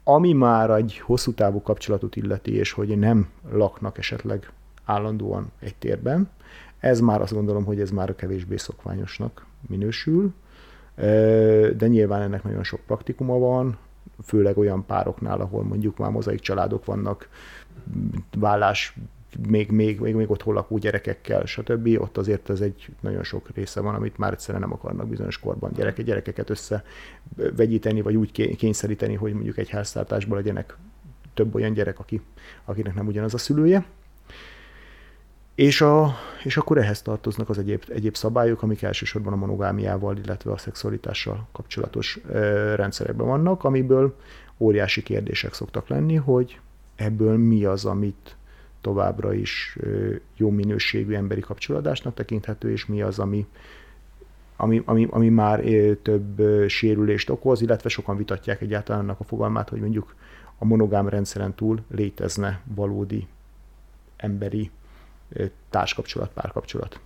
Ami 0.08 0.32
már 0.32 0.70
egy 0.70 0.98
hosszú 0.98 1.32
távú 1.32 1.62
kapcsolatot 1.62 2.16
illeti, 2.16 2.54
és 2.54 2.72
hogy 2.72 2.98
nem 2.98 3.28
laknak 3.50 3.98
esetleg 3.98 4.52
állandóan 4.84 5.52
egy 5.60 5.74
térben, 5.74 6.30
ez 6.78 7.00
már 7.00 7.20
azt 7.20 7.32
gondolom, 7.32 7.64
hogy 7.64 7.80
ez 7.80 7.90
már 7.90 8.14
kevésbé 8.14 8.56
szokványosnak 8.56 9.46
minősül, 9.68 10.34
de 11.76 11.86
nyilván 11.86 12.22
ennek 12.22 12.42
nagyon 12.42 12.64
sok 12.64 12.80
praktikuma 12.80 13.38
van, 13.38 13.78
főleg 14.22 14.58
olyan 14.58 14.86
pároknál, 14.86 15.40
ahol 15.40 15.62
mondjuk 15.62 15.98
már 15.98 16.10
mozaik 16.10 16.40
családok 16.40 16.84
vannak, 16.84 17.28
vállás, 18.36 18.96
még, 19.48 19.70
még, 19.70 20.00
még, 20.00 20.14
még 20.14 20.30
otthon 20.30 20.54
lakó 20.54 20.78
gyerekekkel, 20.78 21.44
stb. 21.44 22.00
Ott 22.00 22.16
azért 22.16 22.50
ez 22.50 22.60
egy 22.60 22.88
nagyon 23.00 23.22
sok 23.22 23.48
része 23.54 23.80
van, 23.80 23.94
amit 23.94 24.18
már 24.18 24.32
egyszerűen 24.32 24.62
nem 24.62 24.72
akarnak 24.72 25.08
bizonyos 25.08 25.38
korban 25.38 25.72
gyereke, 25.74 26.02
gyerekeket 26.02 26.50
összevegyíteni, 26.50 28.00
vagy 28.00 28.16
úgy 28.16 28.56
kényszeríteni, 28.56 29.14
hogy 29.14 29.32
mondjuk 29.32 29.58
egy 29.58 29.68
háztartásban 29.68 30.36
legyenek 30.36 30.76
több 31.34 31.54
olyan 31.54 31.72
gyerek, 31.72 31.98
aki, 31.98 32.20
akinek 32.64 32.94
nem 32.94 33.06
ugyanaz 33.06 33.34
a 33.34 33.38
szülője. 33.38 33.84
És, 35.54 35.80
a, 35.80 36.14
és 36.44 36.56
akkor 36.56 36.78
ehhez 36.78 37.02
tartoznak 37.02 37.48
az 37.48 37.58
egyéb, 37.58 37.84
egyéb 37.88 38.14
szabályok, 38.16 38.62
amik 38.62 38.82
elsősorban 38.82 39.32
a 39.32 39.36
monogámiával, 39.36 40.16
illetve 40.16 40.52
a 40.52 40.56
szexualitással 40.56 41.48
kapcsolatos 41.52 42.20
ö, 42.28 42.74
rendszerekben 42.74 43.26
vannak, 43.26 43.64
amiből 43.64 44.16
óriási 44.58 45.02
kérdések 45.02 45.54
szoktak 45.54 45.88
lenni, 45.88 46.14
hogy 46.14 46.60
ebből 46.94 47.36
mi 47.36 47.64
az, 47.64 47.84
amit 47.84 48.36
továbbra 48.80 49.32
is 49.32 49.78
jó 50.36 50.50
minőségű 50.50 51.14
emberi 51.14 51.40
kapcsolódásnak 51.40 52.14
tekinthető, 52.14 52.70
és 52.70 52.86
mi 52.86 53.02
az, 53.02 53.18
ami, 53.18 53.46
ami, 54.56 54.82
ami, 54.84 55.06
ami 55.10 55.28
már 55.28 55.60
több 56.02 56.42
sérülést 56.68 57.30
okoz, 57.30 57.60
illetve 57.60 57.88
sokan 57.88 58.16
vitatják 58.16 58.60
egyáltalán 58.60 59.00
annak 59.00 59.20
a 59.20 59.24
fogalmát, 59.24 59.68
hogy 59.68 59.80
mondjuk 59.80 60.14
a 60.58 60.64
monogám 60.64 61.08
rendszeren 61.08 61.54
túl 61.54 61.80
létezne 61.90 62.60
valódi 62.74 63.26
emberi 64.16 64.70
társkapcsolat, 65.70 66.32
párkapcsolat. 66.32 67.00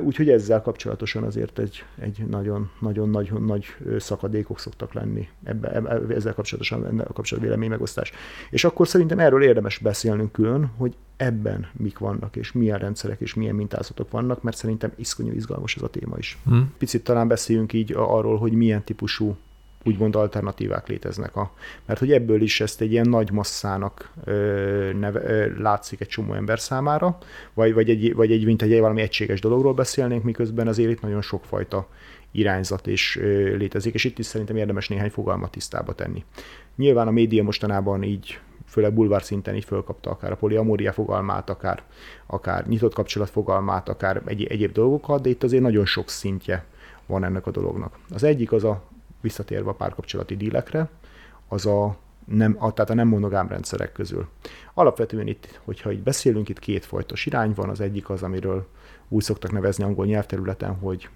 Úgyhogy 0.00 0.28
ezzel 0.28 0.62
kapcsolatosan 0.62 1.22
azért 1.22 1.58
egy, 1.58 1.84
egy 2.00 2.24
nagyon, 2.28 2.70
nagyon 2.80 3.10
nagy, 3.10 3.32
nagy 3.32 3.76
szakadékok 3.98 4.58
szoktak 4.58 4.92
lenni 4.92 5.28
ebbe, 5.44 5.72
ebbe, 5.74 6.14
ezzel 6.14 6.34
kapcsolatosan 6.34 7.00
a 7.00 7.12
kapcsolat 7.12 7.44
vélemény 7.44 7.68
megosztás. 7.68 8.12
És 8.50 8.64
akkor 8.64 8.88
szerintem 8.88 9.18
erről 9.18 9.42
érdemes 9.42 9.78
beszélnünk 9.78 10.32
külön, 10.32 10.70
hogy 10.76 10.96
ebben 11.16 11.66
mik 11.72 11.98
vannak, 11.98 12.36
és 12.36 12.52
milyen 12.52 12.78
rendszerek, 12.78 13.20
és 13.20 13.34
milyen 13.34 13.54
mintázatok 13.54 14.10
vannak, 14.10 14.42
mert 14.42 14.56
szerintem 14.56 14.92
iszonyú 14.96 15.32
izgalmas 15.32 15.76
ez 15.76 15.82
a 15.82 15.88
téma 15.88 16.16
is. 16.18 16.38
Hmm. 16.44 16.72
Picit 16.78 17.04
talán 17.04 17.28
beszéljünk 17.28 17.72
így 17.72 17.92
arról, 17.96 18.38
hogy 18.38 18.52
milyen 18.52 18.84
típusú 18.84 19.36
úgymond 19.84 20.16
alternatívák 20.16 20.88
léteznek. 20.88 21.36
A, 21.36 21.50
mert 21.86 21.98
hogy 21.98 22.12
ebből 22.12 22.42
is 22.42 22.60
ezt 22.60 22.80
egy 22.80 22.92
ilyen 22.92 23.08
nagy 23.08 23.30
masszának 23.30 24.12
ö, 24.24 24.90
neve, 24.98 25.22
ö, 25.22 25.60
látszik 25.60 26.00
egy 26.00 26.08
csomó 26.08 26.32
ember 26.32 26.60
számára, 26.60 27.18
vagy, 27.54 27.74
vagy, 27.74 27.90
egy, 27.90 28.14
vagy 28.14 28.32
egy, 28.32 28.44
mint 28.44 28.62
egy 28.62 28.80
valami 28.80 29.00
egységes 29.00 29.40
dologról 29.40 29.74
beszélnénk, 29.74 30.22
miközben 30.22 30.68
azért 30.68 30.90
itt 30.90 31.00
nagyon 31.00 31.22
sokfajta 31.22 31.88
irányzat 32.30 32.86
is 32.86 33.16
ö, 33.16 33.56
létezik, 33.56 33.94
és 33.94 34.04
itt 34.04 34.18
is 34.18 34.26
szerintem 34.26 34.56
érdemes 34.56 34.88
néhány 34.88 35.10
fogalmat 35.10 35.50
tisztába 35.50 35.94
tenni. 35.94 36.24
Nyilván 36.76 37.06
a 37.06 37.10
média 37.10 37.42
mostanában 37.42 38.02
így 38.02 38.40
főleg 38.66 38.92
bulvár 38.92 39.22
szinten 39.22 39.54
így 39.54 39.64
fölkapta 39.64 40.10
akár 40.10 40.32
a 40.32 40.36
poliamória 40.36 40.92
fogalmát, 40.92 41.50
akár, 41.50 41.82
akár 42.26 42.66
nyitott 42.66 42.94
kapcsolat 42.94 43.30
fogalmát, 43.30 43.88
akár 43.88 44.22
egy, 44.26 44.44
egyéb 44.44 44.72
dolgokat, 44.72 45.22
de 45.22 45.28
itt 45.28 45.42
azért 45.42 45.62
nagyon 45.62 45.84
sok 45.84 46.08
szintje 46.08 46.64
van 47.06 47.24
ennek 47.24 47.46
a 47.46 47.50
dolognak. 47.50 47.98
Az 48.10 48.22
egyik 48.22 48.52
az 48.52 48.64
a 48.64 48.82
visszatérve 49.24 49.70
a 49.70 49.74
párkapcsolati 49.74 50.36
dílekre, 50.36 50.88
az 51.48 51.66
a 51.66 51.96
nem, 52.24 52.56
a, 52.58 52.72
tehát 52.72 52.90
a 52.90 52.94
nem 52.94 53.08
monogám 53.08 53.48
rendszerek 53.48 53.92
közül. 53.92 54.28
Alapvetően 54.74 55.26
itt, 55.26 55.60
hogyha 55.64 55.92
így 55.92 56.02
beszélünk, 56.02 56.48
itt 56.48 56.58
két 56.58 56.84
fajtos 56.84 57.26
irány 57.26 57.52
van, 57.54 57.68
az 57.68 57.80
egyik 57.80 58.10
az, 58.10 58.22
amiről 58.22 58.66
úgy 59.08 59.22
szoktak 59.22 59.52
nevezni 59.52 59.84
angol 59.84 60.06
nyelvterületen, 60.06 60.74
hogy 60.74 61.08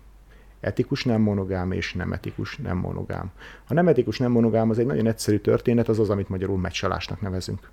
etikus 0.60 1.04
nem 1.04 1.20
monogám 1.20 1.72
és 1.72 1.94
nem 1.94 2.12
etikus 2.12 2.56
nem 2.56 2.76
monogám. 2.76 3.30
A 3.68 3.74
nem 3.74 3.88
etikus 3.88 4.18
nem 4.18 4.30
monogám 4.30 4.70
az 4.70 4.78
egy 4.78 4.86
nagyon 4.86 5.06
egyszerű 5.06 5.38
történet, 5.38 5.88
az 5.88 5.98
az, 5.98 6.10
amit 6.10 6.28
magyarul 6.28 6.58
meccsalásnak 6.58 7.20
nevezünk. 7.20 7.70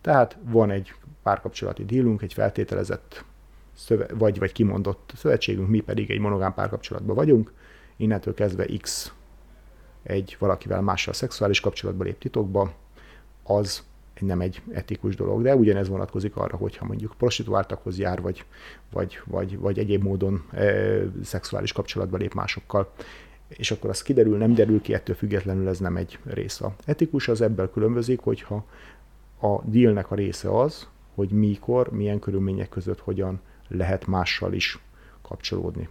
Tehát 0.00 0.36
van 0.44 0.70
egy 0.70 0.94
párkapcsolati 1.22 1.84
dílunk, 1.84 2.22
egy 2.22 2.32
feltételezett 2.32 3.24
szöve, 3.74 4.06
vagy, 4.14 4.38
vagy 4.38 4.52
kimondott 4.52 5.12
szövetségünk, 5.16 5.68
mi 5.68 5.80
pedig 5.80 6.10
egy 6.10 6.18
monogám 6.18 6.54
párkapcsolatban 6.54 7.16
vagyunk, 7.16 7.52
innentől 7.96 8.34
kezdve 8.34 8.66
X 8.80 9.12
egy 10.02 10.36
valakivel 10.38 10.80
mással 10.80 11.14
szexuális 11.14 11.60
kapcsolatba 11.60 12.04
lép 12.04 12.18
titokba, 12.18 12.72
az 13.42 13.82
nem 14.20 14.40
egy 14.40 14.62
etikus 14.72 15.16
dolog, 15.16 15.42
de 15.42 15.56
ugyanez 15.56 15.88
vonatkozik 15.88 16.36
arra, 16.36 16.56
hogyha 16.56 16.84
mondjuk 16.84 17.14
prostituáltakhoz 17.18 17.98
jár, 17.98 18.20
vagy, 18.20 18.44
vagy, 18.92 19.20
vagy, 19.24 19.58
vagy 19.58 19.78
egyéb 19.78 20.02
módon 20.02 20.44
e, 20.52 20.72
szexuális 21.22 21.72
kapcsolatba 21.72 22.16
lép 22.16 22.34
másokkal, 22.34 22.92
és 23.48 23.70
akkor 23.70 23.90
az 23.90 24.02
kiderül, 24.02 24.36
nem 24.36 24.54
derül 24.54 24.80
ki, 24.80 24.94
ettől 24.94 25.16
függetlenül 25.16 25.68
ez 25.68 25.78
nem 25.78 25.96
egy 25.96 26.18
része. 26.24 26.74
Etikus 26.84 27.28
az 27.28 27.40
ebből 27.40 27.70
különbözik, 27.70 28.20
hogyha 28.20 28.64
a 29.40 29.60
dealnek 29.64 30.10
a 30.10 30.14
része 30.14 30.58
az, 30.58 30.88
hogy 31.14 31.30
mikor, 31.30 31.90
milyen 31.90 32.18
körülmények 32.18 32.68
között 32.68 33.00
hogyan 33.00 33.40
lehet 33.68 34.06
mással 34.06 34.52
is 34.52 34.78
kapcsolódni. 35.22 35.88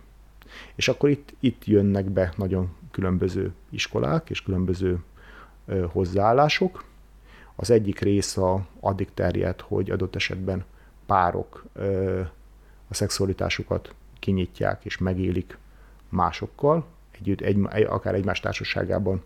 És 0.75 0.87
akkor 0.87 1.09
itt, 1.09 1.33
itt 1.39 1.65
jönnek 1.65 2.05
be 2.05 2.33
nagyon 2.37 2.69
különböző 2.91 3.53
iskolák 3.69 4.29
és 4.29 4.43
különböző 4.43 5.03
hozzáállások. 5.91 6.83
Az 7.55 7.69
egyik 7.69 7.99
része 7.99 8.65
addig 8.79 9.13
terjed, 9.13 9.61
hogy 9.61 9.91
adott 9.91 10.15
esetben 10.15 10.65
párok 11.05 11.65
a 12.87 12.93
szexualitásukat 12.93 13.93
kinyitják 14.19 14.85
és 14.85 14.97
megélik 14.97 15.57
másokkal, 16.09 16.85
együtt, 17.11 17.41
egy, 17.41 17.67
akár 17.87 18.15
egymás 18.15 18.39
társaságában, 18.39 19.23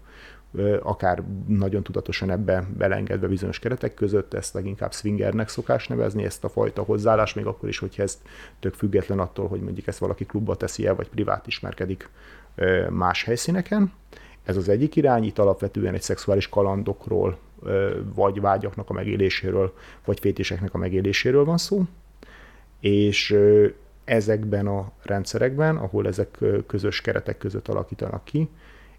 akár 0.82 1.24
nagyon 1.48 1.84
tudatosan 1.84 2.30
ebbe 2.32 2.68
belengedve 2.78 3.28
bizonyos 3.28 3.60
keretek 3.60 3.94
között, 3.94 4.34
ezt 4.34 4.54
leginkább 4.54 4.94
swingernek 4.94 5.50
szokás 5.50 5.88
nevezni, 5.88 6.24
ezt 6.24 6.44
a 6.44 6.50
fajta 6.50 6.82
hozzáállás, 6.82 7.34
még 7.34 7.46
akkor 7.46 7.70
is, 7.70 7.78
hogyha 7.78 8.04
ezt 8.04 8.20
tök 8.60 8.74
független 8.74 9.20
attól, 9.20 9.48
hogy 9.48 9.62
mondjuk 9.62 9.88
ezt 9.88 10.00
valaki 10.00 10.26
klubba 10.26 10.56
teszi 10.56 10.88
el, 10.88 10.96
vagy 10.96 11.10
privát 11.10 11.48
ismerkedik 11.48 12.10
más 12.90 13.24
helyszíneken. 13.24 13.94
Ez 14.44 14.58
az 14.58 14.70
egyik 14.70 14.96
irány, 14.96 15.24
itt 15.24 15.40
alapvetően 15.40 15.94
egy 15.94 16.02
szexuális 16.02 16.50
kalandokról, 16.50 17.38
vagy 18.16 18.42
vágyaknak 18.42 18.90
a 18.90 18.94
megéléséről, 18.94 19.74
vagy 20.06 20.20
fétéseknek 20.20 20.74
a 20.74 20.78
megéléséről 20.78 21.46
van 21.46 21.58
szó. 21.58 21.84
És 22.80 23.38
ezekben 24.04 24.68
a 24.68 24.92
rendszerekben, 25.02 25.76
ahol 25.78 26.08
ezek 26.08 26.38
közös 26.68 27.02
keretek 27.02 27.38
között 27.38 27.68
alakítanak 27.68 28.24
ki, 28.24 28.50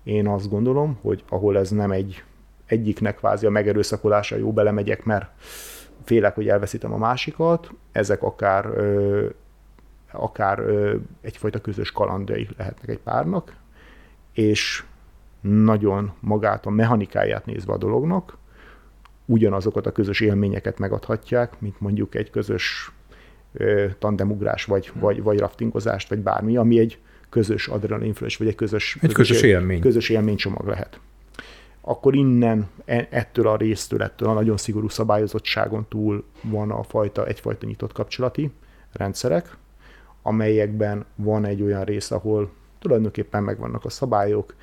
én 0.02 0.28
azt 0.28 0.50
gondolom, 0.50 0.98
hogy 1.02 1.24
ahol 1.28 1.58
ez 1.58 1.70
nem 1.70 1.90
egy 1.90 2.22
egyiknek 2.66 3.16
kvázi 3.16 3.46
a 3.46 3.50
megerőszakolása, 3.50 4.36
jó 4.36 4.52
belemegyek, 4.52 5.04
mert 5.04 5.30
félek, 6.04 6.34
hogy 6.34 6.48
elveszítem 6.48 6.92
a 6.92 6.98
másikat, 6.98 7.70
ezek 7.92 8.22
akár 8.22 8.66
akár 10.12 10.62
egyfajta 11.20 11.60
közös 11.60 11.92
kalandjai 11.92 12.48
lehetnek 12.56 12.88
egy 12.88 12.98
párnak, 12.98 13.56
és 14.32 14.84
nagyon 15.40 16.12
magát 16.20 16.66
a 16.66 16.70
mechanikáját 16.70 17.46
nézve 17.46 17.72
a 17.72 17.78
dolognak, 17.78 18.36
ugyanazokat 19.24 19.86
a 19.86 19.92
közös 19.92 20.20
élményeket 20.20 20.78
megadhatják, 20.78 21.60
mint 21.60 21.80
mondjuk 21.80 22.14
egy 22.14 22.30
közös 22.30 22.92
tandemugrás, 23.98 24.64
vagy, 24.64 24.92
vagy, 24.94 25.22
vagy 25.22 25.38
raftingozást, 25.38 26.08
vagy 26.08 26.18
bármi, 26.18 26.56
ami 26.56 26.78
egy 26.78 26.98
közös 27.28 27.68
adrenalinflös, 27.68 28.36
vagy 28.36 28.46
egy 28.46 28.54
közös, 28.54 28.98
egy 29.00 29.12
közös, 29.12 29.28
közös 29.28 29.42
élmény. 29.42 29.80
közös 29.80 30.08
élménycsomag 30.08 30.66
lehet. 30.66 31.00
Akkor 31.80 32.14
innen, 32.14 32.68
e, 32.84 33.08
ettől 33.10 33.48
a 33.48 33.56
résztől, 33.56 34.02
ettől 34.02 34.28
a 34.28 34.32
nagyon 34.32 34.56
szigorú 34.56 34.88
szabályozottságon 34.88 35.86
túl 35.88 36.24
van 36.42 36.70
a 36.70 36.82
fajta, 36.82 37.26
egyfajta 37.26 37.66
nyitott 37.66 37.92
kapcsolati 37.92 38.50
rendszerek, 38.92 39.56
amelyekben 40.26 41.04
van 41.14 41.44
egy 41.44 41.62
olyan 41.62 41.84
rész, 41.84 42.10
ahol 42.10 42.50
tulajdonképpen 42.78 43.42
megvannak 43.42 43.84
a 43.84 43.90
szabályok. 43.90 44.54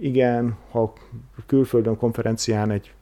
Igen, 0.00 0.56
ha 0.70 0.92
külföldön 1.46 1.96
konferencián 1.96 2.70
egy 2.70 2.92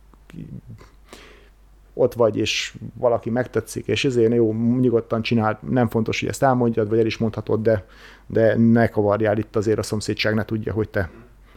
ott 1.94 2.14
vagy, 2.14 2.36
és 2.36 2.76
valaki 2.94 3.30
megtetszik, 3.30 3.86
és 3.86 4.04
ezért 4.04 4.34
jó, 4.34 4.52
nyugodtan 4.80 5.22
csinál, 5.22 5.58
nem 5.68 5.88
fontos, 5.88 6.20
hogy 6.20 6.28
ezt 6.28 6.42
elmondjad, 6.42 6.88
vagy 6.88 6.98
el 6.98 7.06
is 7.06 7.18
mondhatod, 7.18 7.62
de, 7.62 7.86
de 8.26 8.56
ne 8.56 8.88
kavarjál 8.88 9.38
itt 9.38 9.56
azért 9.56 9.78
a 9.78 9.82
szomszédság, 9.82 10.34
ne 10.34 10.44
tudja, 10.44 10.72
hogy 10.72 10.88
te, 10.88 11.10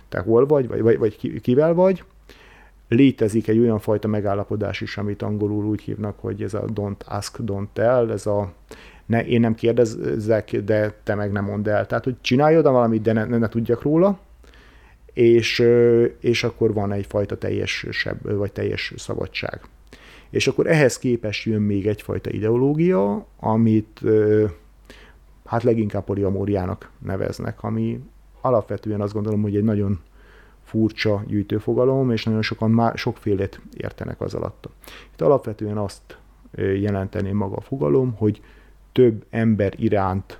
te 0.10 0.20
hol 0.20 0.46
vagy, 0.46 0.68
vagy, 0.68 0.82
vagy, 0.82 0.98
vagy 0.98 1.42
kivel 1.42 1.74
vagy. 1.74 2.04
létezik 2.88 3.48
egy 3.48 3.60
olyan 3.60 3.80
fajta 3.80 4.08
megállapodás 4.08 4.82
is, 4.82 4.98
amit 4.98 5.22
angolul 5.22 5.66
úgy 5.66 5.82
hívnak, 5.82 6.20
hogy 6.20 6.44
ez 6.44 6.54
a 6.54 6.66
don't 6.66 7.06
ask, 7.06 7.38
don't 7.46 7.68
tell, 7.74 8.12
ez 8.12 8.26
a 8.26 8.54
ne, 9.12 9.26
én 9.26 9.40
nem 9.40 9.56
kérdezek, 9.56 10.56
de 10.56 10.94
te 11.04 11.16
meg 11.16 11.32
nem 11.32 11.46
mondd 11.46 11.70
el. 11.70 11.86
Tehát, 11.86 12.04
hogy 12.04 12.16
csináljad 12.22 12.64
valamit, 12.64 13.02
de 13.02 13.14
ne, 13.14 13.26
ne, 13.26 13.38
ne 13.38 13.50
tudjak 13.50 13.82
róla, 13.82 14.20
és, 15.14 15.64
és 16.20 16.44
akkor 16.44 16.74
van 16.74 16.92
egyfajta 16.92 17.38
teljes 17.38 17.86
sebb, 17.90 18.36
vagy 18.36 18.52
teljes 18.52 18.94
szabadság. 18.98 19.62
És 20.30 20.48
akkor 20.48 20.68
ehhez 20.68 21.00
képest 21.00 21.46
jön 21.46 21.62
még 21.62 21.88
egyfajta 21.88 22.30
ideológia, 22.30 23.26
amit 23.40 24.02
hát 25.46 25.64
leginkább 25.64 26.04
poliamóriának 26.04 26.90
neveznek, 27.06 27.64
ami 27.64 28.00
alapvetően 28.42 29.02
azt 29.02 29.14
gondolom, 29.14 29.42
hogy 29.42 29.56
egy 29.56 29.64
nagyon 29.64 30.00
furcsa 30.64 31.24
gyűjtőfogalom, 31.28 32.12
és 32.12 32.24
nagyon 32.24 32.42
sokan 32.42 32.72
már 32.72 32.98
sokfélét 32.98 33.62
értenek 33.78 34.22
az 34.22 34.34
alatt. 34.34 34.70
Itt 35.14 35.22
alapvetően 35.22 35.78
azt 35.78 36.18
jelenteni 36.56 37.32
maga 37.32 37.56
a 37.56 37.62
fogalom, 37.62 38.14
hogy 38.18 38.42
több 38.92 39.26
ember 39.30 39.74
iránt 39.78 40.40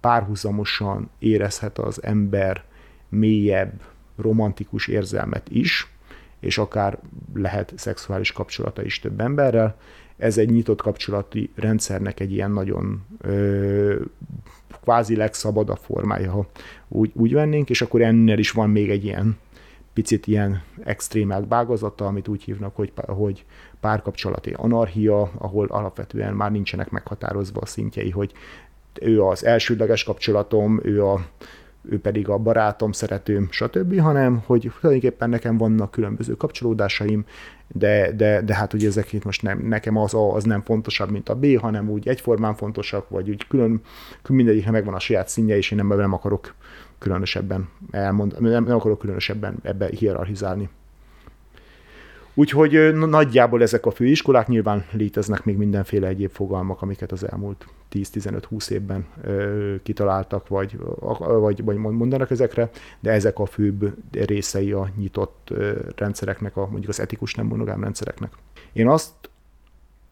párhuzamosan 0.00 1.10
érezhet 1.18 1.78
az 1.78 2.02
ember 2.02 2.64
mélyebb, 3.08 3.80
romantikus 4.16 4.88
érzelmet 4.88 5.48
is, 5.48 5.92
és 6.40 6.58
akár 6.58 6.98
lehet 7.34 7.72
szexuális 7.76 8.32
kapcsolata 8.32 8.82
is 8.82 9.00
több 9.00 9.20
emberrel. 9.20 9.76
Ez 10.16 10.38
egy 10.38 10.50
nyitott 10.50 10.80
kapcsolati 10.80 11.50
rendszernek 11.54 12.20
egy 12.20 12.32
ilyen 12.32 12.50
nagyon 12.50 13.06
ö, 13.20 14.00
kvázi 14.82 15.16
legszabadabb 15.16 15.78
formája, 15.78 16.30
ha 16.30 16.46
úgy, 16.88 17.10
úgy 17.14 17.32
vennénk, 17.32 17.70
és 17.70 17.82
akkor 17.82 18.02
ennél 18.02 18.38
is 18.38 18.50
van 18.50 18.70
még 18.70 18.90
egy 18.90 19.04
ilyen 19.04 19.36
picit 19.94 20.26
ilyen 20.26 20.62
extrémák 20.84 21.46
bágazata, 21.46 22.06
amit 22.06 22.28
úgy 22.28 22.42
hívnak, 22.42 22.76
hogy, 22.76 22.92
hogy 23.06 23.44
párkapcsolati 23.80 24.52
anarchia, 24.56 25.30
ahol 25.38 25.66
alapvetően 25.66 26.34
már 26.34 26.50
nincsenek 26.50 26.90
meghatározva 26.90 27.60
a 27.60 27.66
szintjei, 27.66 28.10
hogy 28.10 28.32
ő 29.00 29.22
az 29.22 29.44
elsődleges 29.44 30.04
kapcsolatom, 30.04 30.80
ő 30.82 31.04
a 31.04 31.26
ő 31.88 32.00
pedig 32.00 32.28
a 32.28 32.38
barátom, 32.38 32.92
szeretőm, 32.92 33.48
stb., 33.50 34.00
hanem 34.00 34.42
hogy 34.46 34.72
tulajdonképpen 34.80 35.28
nekem 35.28 35.56
vannak 35.56 35.90
különböző 35.90 36.34
kapcsolódásaim, 36.34 37.24
de, 37.68 38.12
de, 38.12 38.42
de 38.42 38.54
hát 38.54 38.72
ugye 38.72 38.88
ezek 38.88 39.12
itt 39.12 39.24
most 39.24 39.42
nem, 39.42 39.58
nekem 39.58 39.96
az 39.96 40.14
A 40.14 40.34
az 40.34 40.44
nem 40.44 40.62
fontosabb, 40.62 41.10
mint 41.10 41.28
a 41.28 41.34
B, 41.34 41.58
hanem 41.58 41.90
úgy 41.90 42.08
egyformán 42.08 42.54
fontosak, 42.54 43.08
vagy 43.08 43.30
úgy 43.30 43.46
külön, 43.46 43.80
mindegyiknek 44.28 44.72
megvan 44.72 44.94
a 44.94 44.98
saját 44.98 45.28
színje, 45.28 45.56
és 45.56 45.70
én 45.70 45.78
nem, 45.86 45.98
nem 45.98 46.12
akarok 46.12 46.54
különösebben 47.04 47.68
elmond, 47.90 48.40
nem, 48.40 48.64
nem 48.64 48.76
akarok 48.76 48.98
különösebben 48.98 49.56
ebbe 49.62 49.88
hierarchizálni. 49.98 50.68
Úgyhogy 52.34 52.94
nagyjából 52.94 53.62
ezek 53.62 53.86
a 53.86 53.90
főiskolák, 53.90 54.48
nyilván 54.48 54.84
léteznek 54.90 55.44
még 55.44 55.56
mindenféle 55.56 56.06
egyéb 56.06 56.30
fogalmak, 56.30 56.82
amiket 56.82 57.12
az 57.12 57.28
elmúlt 57.30 57.66
10-15-20 57.92 58.70
évben 58.70 59.06
ö, 59.22 59.74
kitaláltak, 59.82 60.48
vagy, 60.48 60.78
vagy, 61.18 61.64
vagy 61.64 61.76
mondanak 61.76 62.30
ezekre, 62.30 62.70
de 63.00 63.10
ezek 63.10 63.38
a 63.38 63.46
főbb 63.46 63.94
részei 64.12 64.72
a 64.72 64.88
nyitott 64.96 65.48
ö, 65.50 65.72
rendszereknek, 65.96 66.56
a, 66.56 66.66
mondjuk 66.66 66.88
az 66.88 67.00
etikus 67.00 67.34
nem 67.34 67.46
monogám 67.46 67.82
rendszereknek. 67.82 68.32
Én 68.72 68.88
azt 68.88 69.30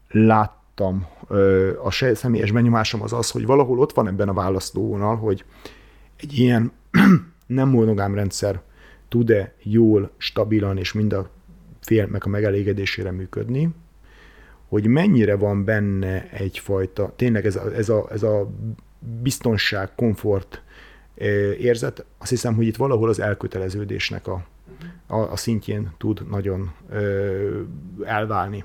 láttam, 0.09 1.07
ö, 1.27 1.71
a 1.83 1.91
személyes 1.91 2.51
benyomásom 2.51 3.01
az 3.01 3.13
az, 3.13 3.31
hogy 3.31 3.45
valahol 3.45 3.79
ott 3.79 3.93
van 3.93 4.07
ebben 4.07 4.29
a 4.29 4.33
választóvonal, 4.33 5.15
hogy 5.15 5.45
egy 6.23 6.39
ilyen 6.39 6.71
nem 7.47 7.69
monogám 7.69 8.15
rendszer 8.15 8.61
tud-e 9.07 9.53
jól, 9.63 10.11
stabilan 10.17 10.77
és 10.77 10.93
mind 10.93 11.13
a 11.13 11.29
félnek 11.79 12.25
a 12.25 12.29
megelégedésére 12.29 13.11
működni, 13.11 13.69
hogy 14.67 14.87
mennyire 14.87 15.35
van 15.35 15.63
benne 15.63 16.29
egyfajta, 16.29 17.13
tényleg 17.15 17.45
ez 17.45 17.55
a, 17.55 17.73
ez 17.75 17.89
a, 17.89 18.07
ez 18.11 18.23
a 18.23 18.49
biztonság, 19.21 19.95
komfort 19.95 20.61
érzet, 21.57 22.05
azt 22.17 22.29
hiszem, 22.29 22.55
hogy 22.55 22.65
itt 22.65 22.75
valahol 22.75 23.09
az 23.09 23.19
elköteleződésnek 23.19 24.27
a, 24.27 24.45
a, 25.07 25.17
a 25.17 25.35
szintjén 25.35 25.91
tud 25.97 26.29
nagyon 26.29 26.71
ö, 26.89 27.61
elválni. 28.03 28.63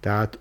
Tehát 0.00 0.38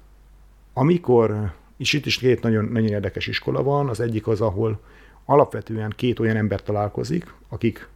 amikor, 0.73 1.51
és 1.77 1.93
itt 1.93 2.05
is 2.05 2.17
két 2.17 2.41
nagyon, 2.41 2.65
nagyon 2.65 2.89
érdekes 2.89 3.27
iskola 3.27 3.63
van, 3.63 3.89
az 3.89 3.99
egyik 3.99 4.27
az, 4.27 4.41
ahol 4.41 4.79
alapvetően 5.25 5.93
két 5.95 6.19
olyan 6.19 6.35
ember 6.35 6.63
találkozik, 6.63 7.33
akik 7.49 7.87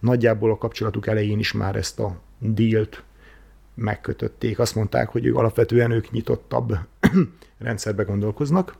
nagyjából 0.00 0.50
a 0.50 0.58
kapcsolatuk 0.58 1.06
elején 1.06 1.38
is 1.38 1.52
már 1.52 1.76
ezt 1.76 2.00
a 2.00 2.16
dílt 2.38 3.02
megkötötték. 3.74 4.58
Azt 4.58 4.74
mondták, 4.74 5.08
hogy 5.08 5.26
ők 5.26 5.36
alapvetően 5.36 5.90
ők 5.90 6.10
nyitottabb 6.10 6.78
rendszerbe 7.58 8.02
gondolkoznak, 8.02 8.76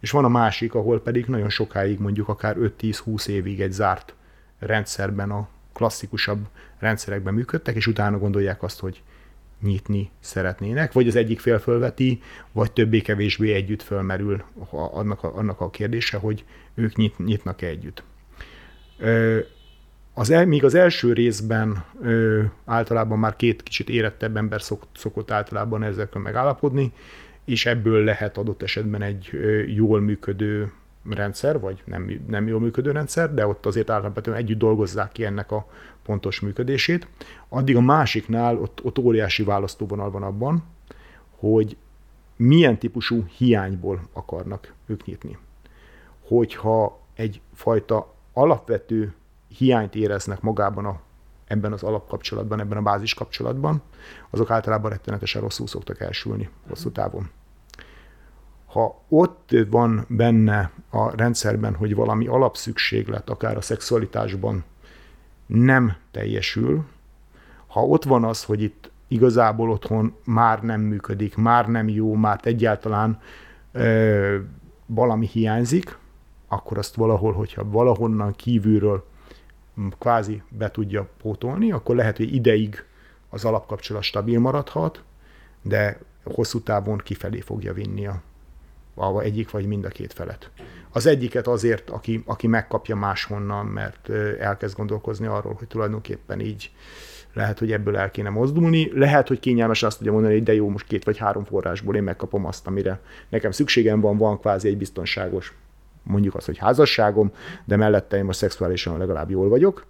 és 0.00 0.10
van 0.10 0.24
a 0.24 0.28
másik, 0.28 0.74
ahol 0.74 1.02
pedig 1.02 1.26
nagyon 1.26 1.48
sokáig, 1.48 1.98
mondjuk 1.98 2.28
akár 2.28 2.56
5-10-20 2.58 3.26
évig 3.26 3.60
egy 3.60 3.72
zárt 3.72 4.14
rendszerben, 4.58 5.30
a 5.30 5.48
klasszikusabb 5.72 6.48
rendszerekben 6.78 7.34
működtek, 7.34 7.74
és 7.74 7.86
utána 7.86 8.18
gondolják 8.18 8.62
azt, 8.62 8.80
hogy 8.80 9.02
nyitni 9.62 10.10
szeretnének, 10.20 10.92
vagy 10.92 11.08
az 11.08 11.16
egyik 11.16 11.40
fél 11.40 11.58
fölveti, 11.58 12.22
vagy 12.52 12.72
többé-kevésbé 12.72 13.52
együtt 13.52 13.82
fölmerül 13.82 14.42
annak 14.70 15.22
a, 15.22 15.36
annak 15.36 15.60
a 15.60 15.70
kérdése, 15.70 16.16
hogy 16.16 16.44
ők 16.74 16.96
nyit, 16.96 17.18
nyitnak-e 17.18 17.66
együtt. 17.66 18.02
Az 20.14 20.30
el, 20.30 20.46
még 20.46 20.64
az 20.64 20.74
első 20.74 21.12
részben 21.12 21.84
ö, 22.02 22.42
általában 22.64 23.18
már 23.18 23.36
két 23.36 23.62
kicsit 23.62 23.88
érettebb 23.88 24.36
ember 24.36 24.62
szok, 24.62 24.86
szokott 24.94 25.30
általában 25.30 25.82
ezekkel 25.82 26.20
megállapodni, 26.20 26.92
és 27.44 27.66
ebből 27.66 28.04
lehet 28.04 28.38
adott 28.38 28.62
esetben 28.62 29.02
egy 29.02 29.28
ö, 29.32 29.62
jól 29.62 30.00
működő 30.00 30.72
rendszer, 31.10 31.60
vagy 31.60 31.82
nem, 31.84 32.24
nem 32.26 32.46
jól 32.46 32.60
működő 32.60 32.90
rendszer, 32.90 33.34
de 33.34 33.46
ott 33.46 33.66
azért 33.66 33.90
általában 33.90 34.34
együtt 34.34 34.58
dolgozzák 34.58 35.12
ki 35.12 35.24
ennek 35.24 35.52
a 35.52 35.66
pontos 36.02 36.40
működését. 36.40 37.08
Addig 37.48 37.76
a 37.76 37.80
másiknál 37.80 38.58
ott, 38.58 38.84
ott 38.84 38.98
óriási 38.98 39.42
választóvonal 39.42 40.10
van 40.10 40.22
abban, 40.22 40.64
hogy 41.38 41.76
milyen 42.36 42.78
típusú 42.78 43.24
hiányból 43.36 44.00
akarnak 44.12 44.72
ők 44.86 45.04
nyitni. 45.04 45.38
Hogyha 46.20 47.00
egyfajta 47.14 48.14
alapvető 48.32 49.14
hiányt 49.48 49.94
éreznek 49.94 50.40
magában 50.40 50.84
a, 50.84 51.00
ebben 51.44 51.72
az 51.72 51.82
alapkapcsolatban, 51.82 52.60
ebben 52.60 52.78
a 52.78 52.82
bázis 52.82 53.14
kapcsolatban, 53.14 53.82
azok 54.30 54.50
általában 54.50 54.90
rettenetesen 54.90 55.40
rosszul 55.40 55.66
szoktak 55.66 56.00
elsülni 56.00 56.48
hosszú 56.68 56.90
távon. 56.90 57.30
Ha 58.66 59.02
ott 59.08 59.50
van 59.70 60.04
benne 60.08 60.70
a 60.90 61.16
rendszerben, 61.16 61.74
hogy 61.74 61.94
valami 61.94 62.26
alapszükséglet, 62.26 63.30
akár 63.30 63.56
a 63.56 63.60
szexualitásban 63.60 64.64
nem 65.46 65.96
teljesül, 66.10 66.84
ha 67.66 67.84
ott 67.84 68.04
van 68.04 68.24
az, 68.24 68.44
hogy 68.44 68.62
itt 68.62 68.90
igazából 69.08 69.70
otthon 69.70 70.14
már 70.24 70.62
nem 70.62 70.80
működik, 70.80 71.36
már 71.36 71.68
nem 71.68 71.88
jó, 71.88 72.14
már 72.14 72.40
egyáltalán 72.42 73.20
ö, 73.72 74.38
valami 74.86 75.26
hiányzik, 75.26 75.98
akkor 76.48 76.78
azt 76.78 76.94
valahol, 76.94 77.32
hogyha 77.32 77.70
valahonnan 77.70 78.32
kívülről 78.32 79.04
kvázi 79.98 80.42
be 80.48 80.70
tudja 80.70 81.08
pótolni, 81.22 81.72
akkor 81.72 81.96
lehet, 81.96 82.16
hogy 82.16 82.34
ideig 82.34 82.84
az 83.28 83.44
alapkapcsolat 83.44 84.02
stabil 84.02 84.40
maradhat, 84.40 85.02
de 85.62 85.98
hosszú 86.24 86.60
távon 86.60 86.98
kifelé 86.98 87.40
fogja 87.40 87.72
vinni 87.72 88.06
a, 88.06 88.22
egyik 89.22 89.50
vagy 89.50 89.66
mind 89.66 89.84
a 89.84 89.88
két 89.88 90.12
felet. 90.12 90.50
Az 90.90 91.06
egyiket 91.06 91.46
azért, 91.46 91.90
aki, 91.90 92.22
aki 92.26 92.46
megkapja 92.46 92.96
máshonnan, 92.96 93.66
mert 93.66 94.10
elkezd 94.38 94.76
gondolkozni 94.76 95.26
arról, 95.26 95.54
hogy 95.58 95.66
tulajdonképpen 95.66 96.40
így 96.40 96.70
lehet, 97.32 97.58
hogy 97.58 97.72
ebből 97.72 97.96
el 97.96 98.10
kéne 98.10 98.30
mozdulni. 98.30 98.90
Lehet, 98.94 99.28
hogy 99.28 99.40
kényelmes 99.40 99.82
azt 99.82 99.96
tudja 99.96 100.12
mondani, 100.12 100.34
hogy 100.34 100.42
de 100.42 100.54
jó, 100.54 100.68
most 100.68 100.86
két 100.86 101.04
vagy 101.04 101.18
három 101.18 101.44
forrásból 101.44 101.96
én 101.96 102.02
megkapom 102.02 102.46
azt, 102.46 102.66
amire 102.66 103.00
nekem 103.28 103.50
szükségem 103.50 104.00
van, 104.00 104.16
van 104.16 104.40
kvázi 104.40 104.68
egy 104.68 104.76
biztonságos 104.76 105.54
mondjuk 106.02 106.34
azt, 106.34 106.46
hogy 106.46 106.58
házasságom, 106.58 107.32
de 107.64 107.76
mellette 107.76 108.16
én 108.16 108.24
most 108.24 108.38
szexuálisan 108.38 108.98
legalább 108.98 109.30
jól 109.30 109.48
vagyok. 109.48 109.86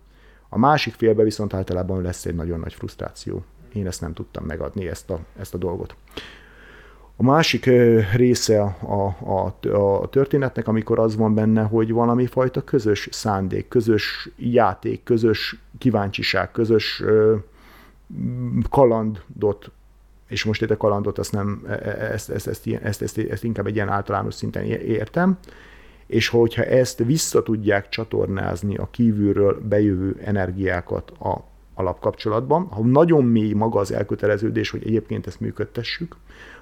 A 0.48 0.58
másik 0.58 0.94
félbe 0.94 1.22
viszont 1.22 1.54
általában 1.54 2.02
lesz 2.02 2.24
egy 2.26 2.34
nagyon 2.34 2.60
nagy 2.60 2.74
frusztráció. 2.74 3.44
Én 3.72 3.86
ezt 3.86 4.00
nem 4.00 4.12
tudtam 4.12 4.44
megadni, 4.44 4.88
ezt 4.88 5.10
a, 5.10 5.18
ezt 5.38 5.54
a 5.54 5.58
dolgot. 5.58 5.96
A 7.18 7.22
másik 7.22 7.64
része 8.16 8.60
a, 8.62 9.16
a, 9.20 9.68
a 9.76 10.08
történetnek, 10.08 10.68
amikor 10.68 10.98
az 10.98 11.16
van 11.16 11.34
benne, 11.34 11.62
hogy 11.62 11.92
valami 11.92 12.26
fajta 12.26 12.64
közös 12.64 13.08
szándék, 13.10 13.68
közös 13.68 14.28
játék, 14.36 15.02
közös 15.02 15.56
kíváncsiság, 15.78 16.50
közös 16.50 17.02
kalandot, 18.70 19.70
és 20.28 20.44
most 20.44 20.62
itt 20.62 20.70
a 20.70 20.76
kalandot 20.76 21.18
azt 21.18 21.32
nem, 21.32 21.62
e, 21.68 21.72
e, 21.72 22.12
ezt, 22.12 22.30
ezt, 22.30 22.46
ezt, 22.46 22.66
ezt, 22.82 23.02
ezt, 23.02 23.18
ezt 23.18 23.44
inkább 23.44 23.66
egy 23.66 23.74
ilyen 23.74 23.88
általános 23.88 24.34
szinten 24.34 24.64
értem, 24.64 25.38
és 26.06 26.28
hogyha 26.28 26.64
ezt 26.64 26.98
vissza 26.98 27.42
tudják 27.42 27.88
csatornázni 27.88 28.76
a 28.76 28.88
kívülről 28.90 29.60
bejövő 29.68 30.20
energiákat 30.24 31.10
a 31.10 31.44
alapkapcsolatban. 31.76 32.66
Ha 32.66 32.84
nagyon 32.84 33.24
mély 33.24 33.52
maga 33.52 33.80
az 33.80 33.92
elköteleződés, 33.92 34.70
hogy 34.70 34.86
egyébként 34.86 35.26
ezt 35.26 35.40
működtessük, 35.40 36.16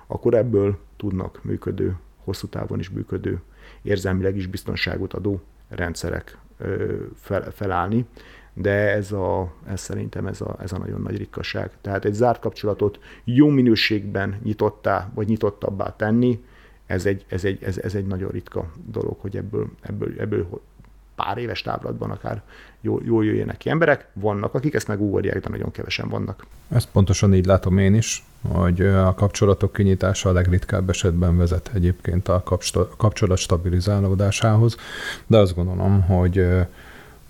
akkor 0.07 0.35
ebből 0.35 0.79
tudnak 0.96 1.40
működő, 1.44 1.96
hosszú 2.24 2.46
távon 2.46 2.79
is 2.79 2.90
működő, 2.90 3.40
érzelmileg 3.83 4.37
is 4.37 4.46
biztonságot 4.46 5.12
adó 5.12 5.42
rendszerek 5.68 6.38
fel, 7.14 7.50
felállni, 7.50 8.07
de 8.55 8.92
ez, 8.92 9.12
a, 9.12 9.53
ez 9.66 9.81
szerintem 9.81 10.27
ez 10.27 10.40
a, 10.40 10.57
ez 10.61 10.72
a 10.72 10.79
nagyon 10.79 11.00
nagy 11.00 11.16
ritkaság. 11.16 11.70
Tehát 11.81 12.05
egy 12.05 12.12
zárt 12.12 12.40
kapcsolatot 12.40 12.98
jó 13.24 13.48
minőségben 13.48 14.40
nyitottá, 14.42 15.11
vagy 15.14 15.27
nyitottabbá 15.29 15.96
tenni, 15.96 16.44
ez 16.87 17.07
egy, 17.07 17.24
ez 17.29 17.44
egy, 17.44 17.62
ez, 17.62 17.79
ez 17.79 17.94
egy 17.94 18.07
nagyon 18.07 18.31
ritka 18.31 18.72
dolog, 18.87 19.16
hogy 19.20 19.37
ebből, 19.37 19.70
ebből, 19.81 20.14
ebből 20.18 20.61
pár 21.14 21.38
éves 21.38 21.62
távlatban 21.62 22.11
akár 22.11 22.42
jól, 22.81 23.03
jól 23.05 23.24
jöjjenek 23.24 23.57
ki 23.57 23.70
emberek. 23.70 24.09
Vannak, 24.12 24.55
akik 24.55 24.74
ezt 24.74 24.88
megugorják, 24.88 25.40
de 25.40 25.48
nagyon 25.48 25.70
kevesen 25.70 26.09
vannak. 26.09 26.46
Ezt 26.68 26.88
pontosan 26.92 27.35
így 27.35 27.46
látom 27.46 27.79
én 27.79 27.94
is, 27.94 28.24
hogy 28.53 28.81
a 28.81 29.14
kapcsolatok 29.14 29.72
kinyitása 29.72 30.29
a 30.29 30.33
legritkább 30.33 30.88
esetben 30.88 31.37
vezet 31.37 31.70
egyébként 31.74 32.29
a 32.29 32.42
kapcsolat 32.96 33.38
stabilizálódásához, 33.38 34.77
de 35.27 35.38
azt 35.38 35.55
gondolom, 35.55 36.03
hogy, 36.03 36.46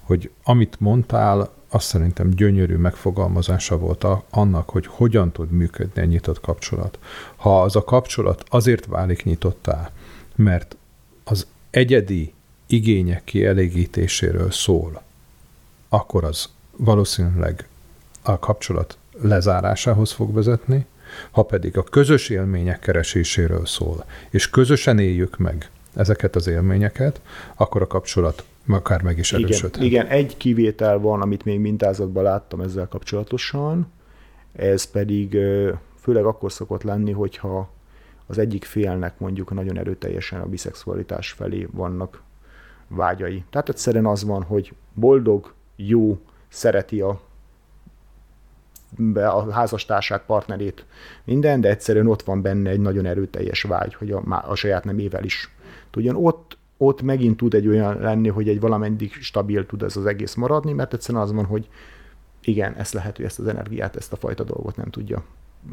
hogy 0.00 0.30
amit 0.44 0.80
mondtál, 0.80 1.52
azt 1.68 1.86
szerintem 1.86 2.30
gyönyörű 2.30 2.76
megfogalmazása 2.76 3.78
volt 3.78 4.06
annak, 4.30 4.70
hogy 4.70 4.86
hogyan 4.86 5.32
tud 5.32 5.50
működni 5.50 6.02
egy 6.02 6.08
nyitott 6.08 6.40
kapcsolat. 6.40 6.98
Ha 7.36 7.62
az 7.62 7.76
a 7.76 7.84
kapcsolat 7.84 8.44
azért 8.48 8.86
válik 8.86 9.24
nyitottá, 9.24 9.90
mert 10.34 10.76
az 11.24 11.46
egyedi 11.70 12.34
igények 12.66 13.24
kielégítéséről 13.24 14.50
szól, 14.50 15.02
akkor 15.88 16.24
az 16.24 16.48
valószínűleg 16.76 17.68
a 18.22 18.38
kapcsolat 18.38 18.98
lezárásához 19.20 20.12
fog 20.12 20.34
vezetni, 20.34 20.86
ha 21.30 21.42
pedig 21.42 21.76
a 21.76 21.82
közös 21.82 22.28
élmények 22.28 22.78
kereséséről 22.78 23.66
szól, 23.66 24.04
és 24.30 24.50
közösen 24.50 24.98
éljük 24.98 25.38
meg 25.38 25.70
ezeket 25.94 26.36
az 26.36 26.46
élményeket, 26.46 27.20
akkor 27.54 27.82
a 27.82 27.86
kapcsolat 27.86 28.44
akár 28.68 29.02
meg 29.02 29.18
is 29.18 29.32
erősödhet. 29.32 29.82
Igen, 29.82 29.86
igen, 29.86 30.06
egy 30.06 30.36
kivétel 30.36 30.98
van, 30.98 31.20
amit 31.20 31.44
még 31.44 31.60
mintázatban 31.60 32.22
láttam 32.22 32.60
ezzel 32.60 32.88
kapcsolatosan, 32.88 33.92
ez 34.52 34.84
pedig 34.84 35.36
főleg 36.00 36.24
akkor 36.24 36.52
szokott 36.52 36.82
lenni, 36.82 37.12
hogyha 37.12 37.72
az 38.26 38.38
egyik 38.38 38.64
félnek 38.64 39.18
mondjuk 39.18 39.54
nagyon 39.54 39.78
erőteljesen 39.78 40.40
a 40.40 40.46
biszexualitás 40.46 41.30
felé 41.30 41.68
vannak 41.70 42.22
vágyai. 42.88 43.44
Tehát 43.50 43.68
egyszerűen 43.68 44.06
az 44.06 44.24
van, 44.24 44.42
hogy 44.42 44.74
boldog, 44.94 45.52
jó, 45.76 46.18
szereti 46.48 47.00
a, 47.00 47.20
a 49.14 49.52
házastársát, 49.52 50.24
partnerét, 50.26 50.86
minden, 51.24 51.60
de 51.60 51.68
egyszerűen 51.68 52.06
ott 52.06 52.22
van 52.22 52.42
benne 52.42 52.70
egy 52.70 52.80
nagyon 52.80 53.06
erőteljes 53.06 53.62
vágy, 53.62 53.94
hogy 53.94 54.10
a, 54.10 54.22
a 54.46 54.54
saját 54.54 54.84
nemével 54.84 55.24
is 55.24 55.54
tudjon. 55.90 56.16
Ott, 56.16 56.58
ott 56.76 57.02
megint 57.02 57.36
tud 57.36 57.54
egy 57.54 57.68
olyan 57.68 58.00
lenni, 58.00 58.28
hogy 58.28 58.48
egy 58.48 58.60
valameddig 58.60 59.12
stabil 59.12 59.66
tud 59.66 59.82
ez 59.82 59.96
az 59.96 60.06
egész 60.06 60.34
maradni, 60.34 60.72
mert 60.72 60.94
egyszerűen 60.94 61.22
az 61.22 61.32
van, 61.32 61.44
hogy 61.44 61.68
igen, 62.40 62.74
ezt 62.74 62.92
lehet, 62.92 63.16
hogy 63.16 63.24
ezt 63.24 63.38
az 63.38 63.46
energiát, 63.46 63.96
ezt 63.96 64.12
a 64.12 64.16
fajta 64.16 64.44
dolgot 64.44 64.76
nem 64.76 64.90
tudja 64.90 65.24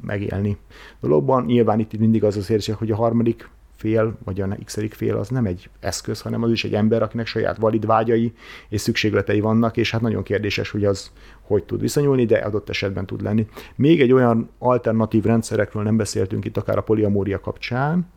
megélni. 0.02 0.58
Dologban 1.00 1.46
nyilván 1.46 1.80
itt 1.80 1.98
mindig 1.98 2.24
az 2.24 2.38
az 2.38 2.50
érzés, 2.50 2.76
hogy 2.76 2.92
a 2.92 2.96
harmadik 2.96 3.50
fél, 3.82 4.18
vagy 4.24 4.42
a 4.42 4.58
x 4.66 4.78
fél 4.90 5.18
az 5.18 5.30
nem 5.30 5.46
egy 5.46 5.70
eszköz, 5.80 6.22
hanem 6.22 6.44
az 6.44 6.52
is 6.52 6.64
egy 6.64 6.74
ember, 6.74 7.02
akinek 7.02 7.26
saját 7.26 7.58
valid 7.58 7.86
vágyai 7.86 8.34
és 8.70 8.82
szükségletei 8.82 9.40
vannak, 9.40 9.78
és 9.78 9.92
hát 9.92 10.02
nagyon 10.02 10.24
kérdéses, 10.24 10.70
hogy 10.70 10.86
az 10.86 11.12
hogy 11.42 11.64
tud 11.64 11.82
viszonyulni, 11.82 12.26
de 12.26 12.38
adott 12.38 12.70
esetben 12.70 13.06
tud 13.06 13.22
lenni. 13.22 13.48
Még 13.76 14.02
egy 14.02 14.12
olyan 14.12 14.50
alternatív 14.60 15.24
rendszerekről 15.24 15.84
nem 15.84 15.98
beszéltünk 15.98 16.46
itt 16.46 16.58
akár 16.58 16.78
a 16.78 16.84
poliamória 16.84 17.40
kapcsán, 17.40 18.08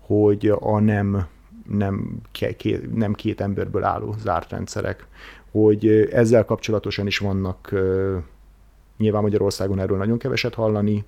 hogy 0.00 0.52
a 0.60 0.80
nem, 0.80 1.26
nem, 1.68 2.20
két, 2.30 2.94
nem 2.94 3.12
két 3.12 3.40
emberből 3.40 3.84
álló 3.84 4.14
zárt 4.18 4.50
rendszerek, 4.50 5.06
hogy 5.50 6.08
ezzel 6.12 6.44
kapcsolatosan 6.44 7.06
is 7.06 7.18
vannak 7.18 7.74
nyilván 8.96 9.22
Magyarországon 9.22 9.78
erről 9.78 9.96
nagyon 9.96 10.18
keveset 10.18 10.54
hallani, 10.54 11.04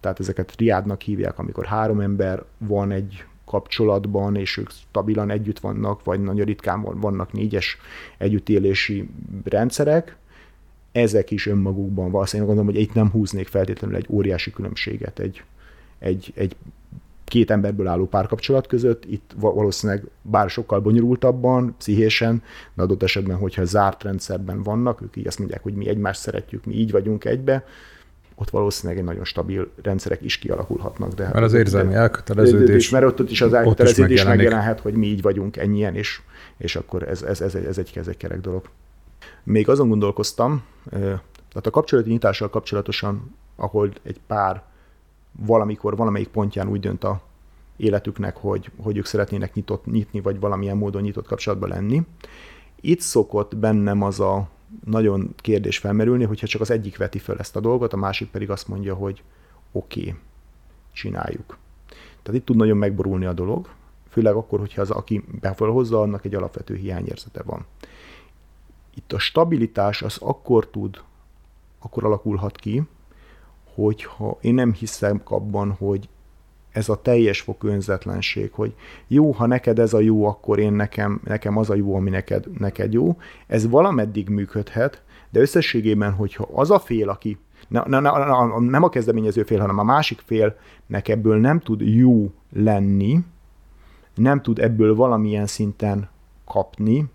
tehát 0.00 0.20
ezeket 0.20 0.56
riádnak 0.56 1.00
hívják, 1.00 1.38
amikor 1.38 1.64
három 1.64 2.00
ember 2.00 2.42
van 2.58 2.90
egy 2.90 3.24
kapcsolatban, 3.52 4.36
és 4.36 4.56
ők 4.56 4.70
stabilan 4.70 5.30
együtt 5.30 5.58
vannak, 5.58 6.04
vagy 6.04 6.22
nagyon 6.22 6.44
ritkán 6.44 6.82
vannak 7.00 7.32
négyes 7.32 7.76
együttélési 8.18 9.08
rendszerek, 9.44 10.16
ezek 10.92 11.30
is 11.30 11.46
önmagukban 11.46 12.10
valószínűleg 12.10 12.54
gondolom, 12.54 12.74
hogy 12.74 12.82
itt 12.82 12.94
nem 12.94 13.10
húznék 13.10 13.48
feltétlenül 13.48 13.96
egy 13.96 14.06
óriási 14.08 14.50
különbséget 14.50 15.18
egy, 15.18 15.42
egy, 15.98 16.32
egy 16.34 16.56
két 17.24 17.50
emberből 17.50 17.86
álló 17.86 18.06
párkapcsolat 18.06 18.66
között, 18.66 19.04
itt 19.04 19.34
valószínűleg 19.36 20.04
bár 20.22 20.50
sokkal 20.50 20.80
bonyolultabban, 20.80 21.74
pszichésen, 21.78 22.42
de 22.74 22.82
adott 22.82 23.02
esetben, 23.02 23.36
hogyha 23.36 23.64
zárt 23.64 24.02
rendszerben 24.02 24.62
vannak, 24.62 25.02
ők 25.02 25.16
így 25.16 25.26
azt 25.26 25.38
mondják, 25.38 25.62
hogy 25.62 25.74
mi 25.74 25.88
egymást 25.88 26.20
szeretjük, 26.20 26.64
mi 26.64 26.74
így 26.74 26.90
vagyunk 26.90 27.24
egybe, 27.24 27.64
ott 28.42 28.50
valószínűleg 28.50 28.98
egy 28.98 29.04
nagyon 29.04 29.24
stabil 29.24 29.70
rendszerek 29.82 30.22
is 30.22 30.38
kialakulhatnak. 30.38 31.12
De 31.12 31.30
mert 31.32 31.44
az 31.44 31.52
érzelmi 31.52 31.94
elköteleződés. 31.94 32.90
Mert 32.90 33.04
ott, 33.04 33.20
ott 33.20 33.30
is 33.30 33.40
az 33.40 33.52
elköteleződés 33.52 34.18
is 34.18 34.24
megjelenhet, 34.24 34.80
hogy 34.80 34.94
mi 34.94 35.06
így 35.06 35.22
vagyunk 35.22 35.56
ennyien, 35.56 35.94
és, 35.94 36.20
és 36.56 36.76
akkor 36.76 37.02
ez, 37.02 37.22
ez, 37.22 37.40
ez, 37.40 37.54
ez, 37.54 37.78
egy, 37.78 37.90
ez 37.94 38.08
egy 38.08 38.16
kerek 38.16 38.40
dolog. 38.40 38.68
Még 39.42 39.68
azon 39.68 39.88
gondolkoztam, 39.88 40.62
tehát 41.48 41.66
a 41.66 41.70
kapcsolati 41.70 42.10
nyitással 42.10 42.50
kapcsolatosan, 42.50 43.36
ahol 43.56 43.90
egy 44.02 44.20
pár 44.26 44.62
valamikor, 45.46 45.96
valamelyik 45.96 46.28
pontján 46.28 46.68
úgy 46.68 46.80
dönt 46.80 47.04
a 47.04 47.22
életüknek, 47.76 48.36
hogy, 48.36 48.70
hogy 48.82 48.96
ők 48.96 49.06
szeretnének 49.06 49.54
nyitott, 49.54 49.84
nyitni, 49.84 50.20
vagy 50.20 50.40
valamilyen 50.40 50.76
módon 50.76 51.02
nyitott 51.02 51.26
kapcsolatban 51.26 51.68
lenni. 51.68 52.02
Itt 52.80 53.00
szokott 53.00 53.56
bennem 53.56 54.02
az 54.02 54.20
a 54.20 54.48
nagyon 54.84 55.34
kérdés 55.36 55.78
felmerülni, 55.78 56.24
hogyha 56.24 56.46
csak 56.46 56.60
az 56.60 56.70
egyik 56.70 56.96
veti 56.96 57.18
föl 57.18 57.38
ezt 57.38 57.56
a 57.56 57.60
dolgot, 57.60 57.92
a 57.92 57.96
másik 57.96 58.30
pedig 58.30 58.50
azt 58.50 58.68
mondja, 58.68 58.94
hogy 58.94 59.22
oké, 59.72 60.00
okay, 60.00 60.14
csináljuk. 60.92 61.58
Tehát 62.22 62.40
itt 62.40 62.46
tud 62.46 62.56
nagyon 62.56 62.76
megborulni 62.76 63.24
a 63.24 63.32
dolog, 63.32 63.68
főleg 64.08 64.34
akkor, 64.34 64.58
hogyha 64.58 64.80
az, 64.80 64.90
aki 64.90 65.24
befelhozza, 65.40 66.00
annak 66.00 66.24
egy 66.24 66.34
alapvető 66.34 66.74
hiányérzete 66.74 67.42
van. 67.42 67.64
Itt 68.94 69.12
a 69.12 69.18
stabilitás 69.18 70.02
az 70.02 70.16
akkor 70.20 70.68
tud, 70.68 71.02
akkor 71.78 72.04
alakulhat 72.04 72.56
ki, 72.56 72.82
hogyha 73.74 74.38
én 74.40 74.54
nem 74.54 74.72
hiszem 74.72 75.20
abban, 75.24 75.72
hogy 75.72 76.08
ez 76.72 76.88
a 76.88 77.02
teljes 77.02 77.40
fokú 77.40 77.68
önzetlenség, 77.68 78.52
hogy 78.52 78.74
jó, 79.06 79.30
ha 79.30 79.46
neked 79.46 79.78
ez 79.78 79.92
a 79.92 80.00
jó, 80.00 80.24
akkor 80.26 80.58
én 80.58 80.72
nekem, 80.72 81.20
nekem 81.24 81.56
az 81.56 81.70
a 81.70 81.74
jó, 81.74 81.94
ami 81.94 82.10
neked, 82.10 82.58
neked 82.58 82.92
jó. 82.92 83.16
Ez 83.46 83.68
valameddig 83.68 84.28
működhet, 84.28 85.02
de 85.30 85.40
összességében, 85.40 86.12
hogyha 86.12 86.48
az 86.52 86.70
a 86.70 86.78
fél, 86.78 87.08
aki 87.08 87.38
ne, 87.68 87.82
ne, 87.86 88.00
ne, 88.00 88.10
nem 88.58 88.82
a 88.82 88.88
kezdeményező 88.88 89.42
fél, 89.42 89.60
hanem 89.60 89.78
a 89.78 89.82
másik 89.82 90.22
félnek 90.24 91.08
ebből 91.08 91.38
nem 91.38 91.60
tud 91.60 91.80
jó 91.80 92.32
lenni, 92.52 93.24
nem 94.14 94.42
tud 94.42 94.58
ebből 94.58 94.94
valamilyen 94.94 95.46
szinten 95.46 96.08
kapni, 96.44 97.10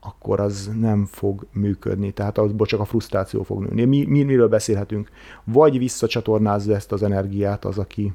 akkor 0.00 0.40
az 0.40 0.70
nem 0.80 1.06
fog 1.06 1.46
működni. 1.52 2.10
Tehát 2.10 2.38
abból 2.38 2.66
csak 2.66 2.80
a 2.80 2.84
frusztráció 2.84 3.42
fog 3.42 3.62
nőni. 3.62 3.84
Mi, 3.84 4.04
mi, 4.04 4.22
miről 4.22 4.48
beszélhetünk? 4.48 5.10
Vagy 5.44 5.78
visszacsatornázza 5.78 6.74
ezt 6.74 6.92
az 6.92 7.02
energiát 7.02 7.64
az, 7.64 7.78
aki, 7.78 8.12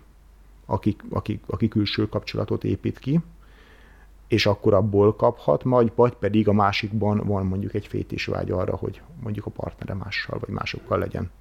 aki, 0.72 0.96
aki, 1.10 1.40
aki 1.46 1.68
külső 1.68 2.10
kapcsolatot 2.10 2.64
épít 2.64 3.00
ki, 3.00 3.20
és 4.28 4.46
akkor 4.46 4.74
abból 4.74 5.16
kaphat, 5.16 5.64
majd, 5.64 5.92
vagy 5.96 6.14
pedig 6.14 6.48
a 6.48 6.54
másikban 6.54 7.22
van 7.26 7.46
mondjuk 7.46 7.74
egy 7.74 7.88
fétis 7.88 8.26
vágy 8.26 8.52
arra, 8.52 8.76
hogy 8.76 9.02
mondjuk 9.24 9.46
a 9.46 9.50
partnere 9.50 9.94
mással 9.94 10.40
vagy 10.40 10.50
másokkal 10.50 11.00
legyen. 11.00 11.32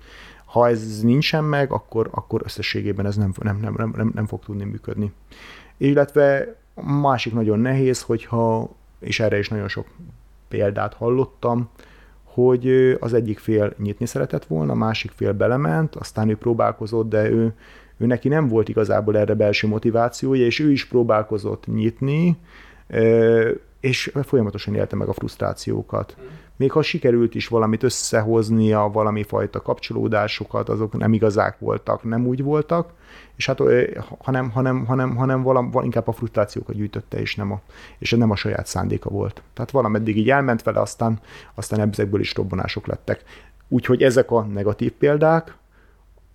Ha 0.45 0.69
ez 0.69 1.01
nincsen 1.01 1.45
meg, 1.45 1.73
akkor, 1.73 2.09
akkor 2.11 2.41
összességében 2.45 3.07
ez 3.07 3.17
nem, 3.17 3.33
nem, 3.43 3.59
nem, 3.61 3.93
nem, 3.97 4.11
nem 4.15 4.27
fog 4.27 4.41
tudni 4.45 4.65
működni. 4.65 5.13
Illetve 5.77 6.57
másik 6.83 7.33
nagyon 7.33 7.59
nehéz, 7.59 8.03
hogyha, 8.03 8.71
és 8.99 9.21
erre 9.21 9.39
is 9.39 9.49
nagyon 9.49 9.69
sok 9.69 9.87
példát 10.49 10.95
hallottam, 10.95 11.69
hogy 12.25 12.97
az 13.01 13.13
egyik 13.13 13.39
fél 13.39 13.75
nyitni 13.79 14.07
szeretett 14.07 14.45
volna, 14.45 14.73
a 14.73 14.77
másik 14.77 15.11
fél 15.11 15.33
belement, 15.33 15.97
aztán 15.97 16.29
ő 16.29 16.37
próbálkozott, 16.37 17.09
de 17.09 17.31
ő 17.31 17.55
ő 18.01 18.07
neki 18.07 18.29
nem 18.29 18.49
volt 18.49 18.69
igazából 18.69 19.17
erre 19.17 19.35
belső 19.35 19.69
motivációja, 19.69 20.45
és 20.45 20.59
ő 20.59 20.71
is 20.71 20.87
próbálkozott 20.87 21.67
nyitni, 21.67 22.37
és 23.81 24.13
folyamatosan 24.23 24.75
élte 24.75 24.97
meg 24.97 25.09
a 25.09 25.13
frusztrációkat. 25.13 26.17
Még 26.57 26.71
ha 26.71 26.83
sikerült 26.83 27.35
is 27.35 27.49
valamit 27.49 27.83
összehoznia, 27.83 28.91
valami 28.93 29.23
fajta 29.23 29.63
kapcsolódásokat, 29.63 30.69
azok 30.69 30.99
nem 30.99 31.13
igazák 31.13 31.59
voltak, 31.59 32.03
nem 32.03 32.27
úgy 32.27 32.43
voltak, 32.43 32.93
és 33.37 33.47
hát 33.47 33.61
hanem, 34.19 34.51
hanem, 34.51 34.85
hanem, 34.85 35.17
hanem 35.17 35.43
valam, 35.43 35.71
inkább 35.83 36.09
a 36.09 36.13
frusztrációkat 36.13 36.75
gyűjtötte, 36.75 37.21
és 37.21 37.37
nem, 37.37 37.53
a, 37.53 37.61
és 37.99 38.11
nem 38.11 38.31
a 38.31 38.37
saját 38.37 38.67
szándéka 38.67 39.11
volt. 39.11 39.43
Tehát 39.55 39.71
valameddig 39.71 40.17
így 40.17 40.31
elment 40.31 40.63
vele, 40.63 40.81
aztán, 40.81 41.21
aztán 41.55 41.91
ezekből 41.91 42.21
is 42.21 42.35
robbanások 42.35 42.87
lettek 42.87 43.25
Úgyhogy 43.73 44.03
ezek 44.03 44.31
a 44.31 44.43
negatív 44.43 44.93
példák, 44.93 45.55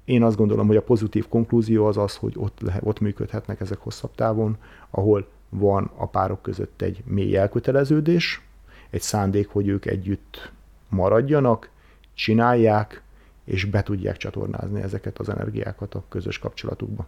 én 0.06 0.24
azt 0.24 0.38
gondolom, 0.38 0.68
hogy 0.68 0.76
a 0.76 0.82
pozitív 0.82 1.28
konklúzió 1.28 1.86
az 1.86 1.98
az, 1.98 2.16
hogy 2.16 2.34
ott, 2.38 2.60
lehet, 2.60 2.82
ott 2.86 3.00
működhetnek 3.00 3.60
ezek 3.60 3.78
hosszabb 3.78 4.16
távon, 4.16 4.58
ahol 4.90 5.28
van 5.50 5.92
a 5.96 6.08
párok 6.08 6.42
között 6.42 6.82
egy 6.82 7.04
mély 7.06 7.38
elköteleződés, 7.38 8.42
egy 8.90 9.02
szándék, 9.02 9.48
hogy 9.48 9.68
ők 9.68 9.86
együtt 9.86 10.52
maradjanak, 10.90 11.70
csinálják, 12.14 13.04
és 13.44 13.66
be 13.66 13.84
tudják 13.84 14.18
csatornázni 14.18 14.82
ezeket 14.82 15.20
az 15.20 15.30
energiákat 15.30 15.96
a 15.96 16.04
közös 16.10 16.40
kapcsolatukba. 16.40 17.06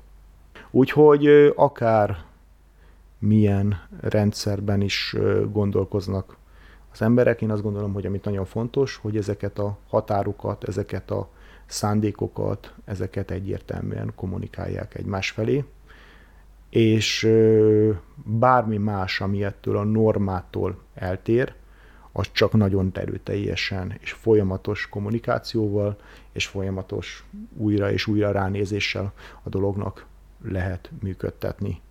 Úgyhogy 0.71 1.53
akár 1.55 2.17
milyen 3.19 3.87
rendszerben 4.01 4.81
is 4.81 5.15
gondolkoznak 5.51 6.37
az 6.91 7.01
emberek, 7.01 7.41
én 7.41 7.51
azt 7.51 7.61
gondolom, 7.61 7.93
hogy 7.93 8.05
amit 8.05 8.25
nagyon 8.25 8.45
fontos, 8.45 8.95
hogy 8.95 9.17
ezeket 9.17 9.59
a 9.59 9.77
határokat, 9.87 10.63
ezeket 10.63 11.11
a 11.11 11.29
szándékokat, 11.67 12.73
ezeket 12.85 13.31
egyértelműen 13.31 14.11
kommunikálják 14.15 14.95
egymás 14.95 15.29
felé, 15.29 15.63
és 16.69 17.29
bármi 18.23 18.77
más, 18.77 19.21
ami 19.21 19.43
ettől 19.43 19.77
a 19.77 19.83
normától 19.83 20.77
eltér, 20.93 21.53
az 22.11 22.27
csak 22.31 22.53
nagyon 22.53 22.91
erőteljesen 22.93 23.97
és 23.99 24.11
folyamatos 24.11 24.89
kommunikációval 24.89 25.97
és 26.31 26.47
folyamatos 26.47 27.25
újra 27.57 27.91
és 27.91 28.07
újra 28.07 28.31
ránézéssel 28.31 29.13
a 29.43 29.49
dolognak 29.49 30.05
lehet 30.43 30.91
működtetni. 31.01 31.81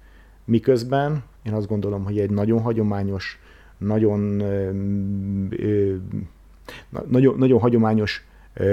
Miközben 0.45 1.25
én 1.43 1.53
azt 1.53 1.67
gondolom, 1.67 2.05
hogy 2.05 2.19
egy 2.19 2.31
nagyon 2.31 2.61
hagyományos, 2.61 3.39
nagyon, 3.79 4.21
nagyon, 7.07 7.39
nagyon 7.39 7.61
hagyományos 7.61 8.27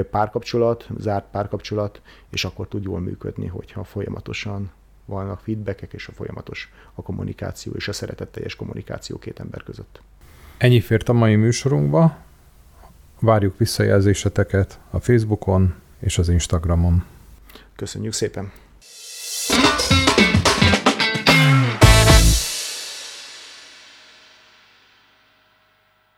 párkapcsolat, 0.10 0.88
zárt 0.98 1.26
párkapcsolat, 1.32 2.02
és 2.30 2.46
akkor 2.46 2.68
tud 2.68 2.84
jól 2.84 3.00
működni, 3.00 3.48
hogyha 3.48 3.84
folyamatosan 3.84 4.72
vannak 5.06 5.40
feedbackek, 5.40 5.94
és 5.94 6.08
a 6.08 6.12
folyamatos 6.12 6.72
a 6.94 7.02
kommunikáció 7.02 7.72
és 7.76 7.88
a 7.88 7.94
szeretetteljes 7.94 8.56
kommunikáció 8.56 9.20
két 9.20 9.40
ember 9.40 9.64
között. 9.64 10.02
Ennyi 10.58 10.80
fért 10.80 11.10
a 11.10 11.14
mai 11.14 11.36
műsorunkba. 11.36 12.18
Várjuk 13.20 13.58
visszajelzéseteket 13.58 14.80
a 14.90 15.00
Facebookon 15.00 15.74
és 16.00 16.18
az 16.18 16.30
Instagramon. 16.30 17.06
Köszönjük 17.76 18.14
szépen! 18.14 18.52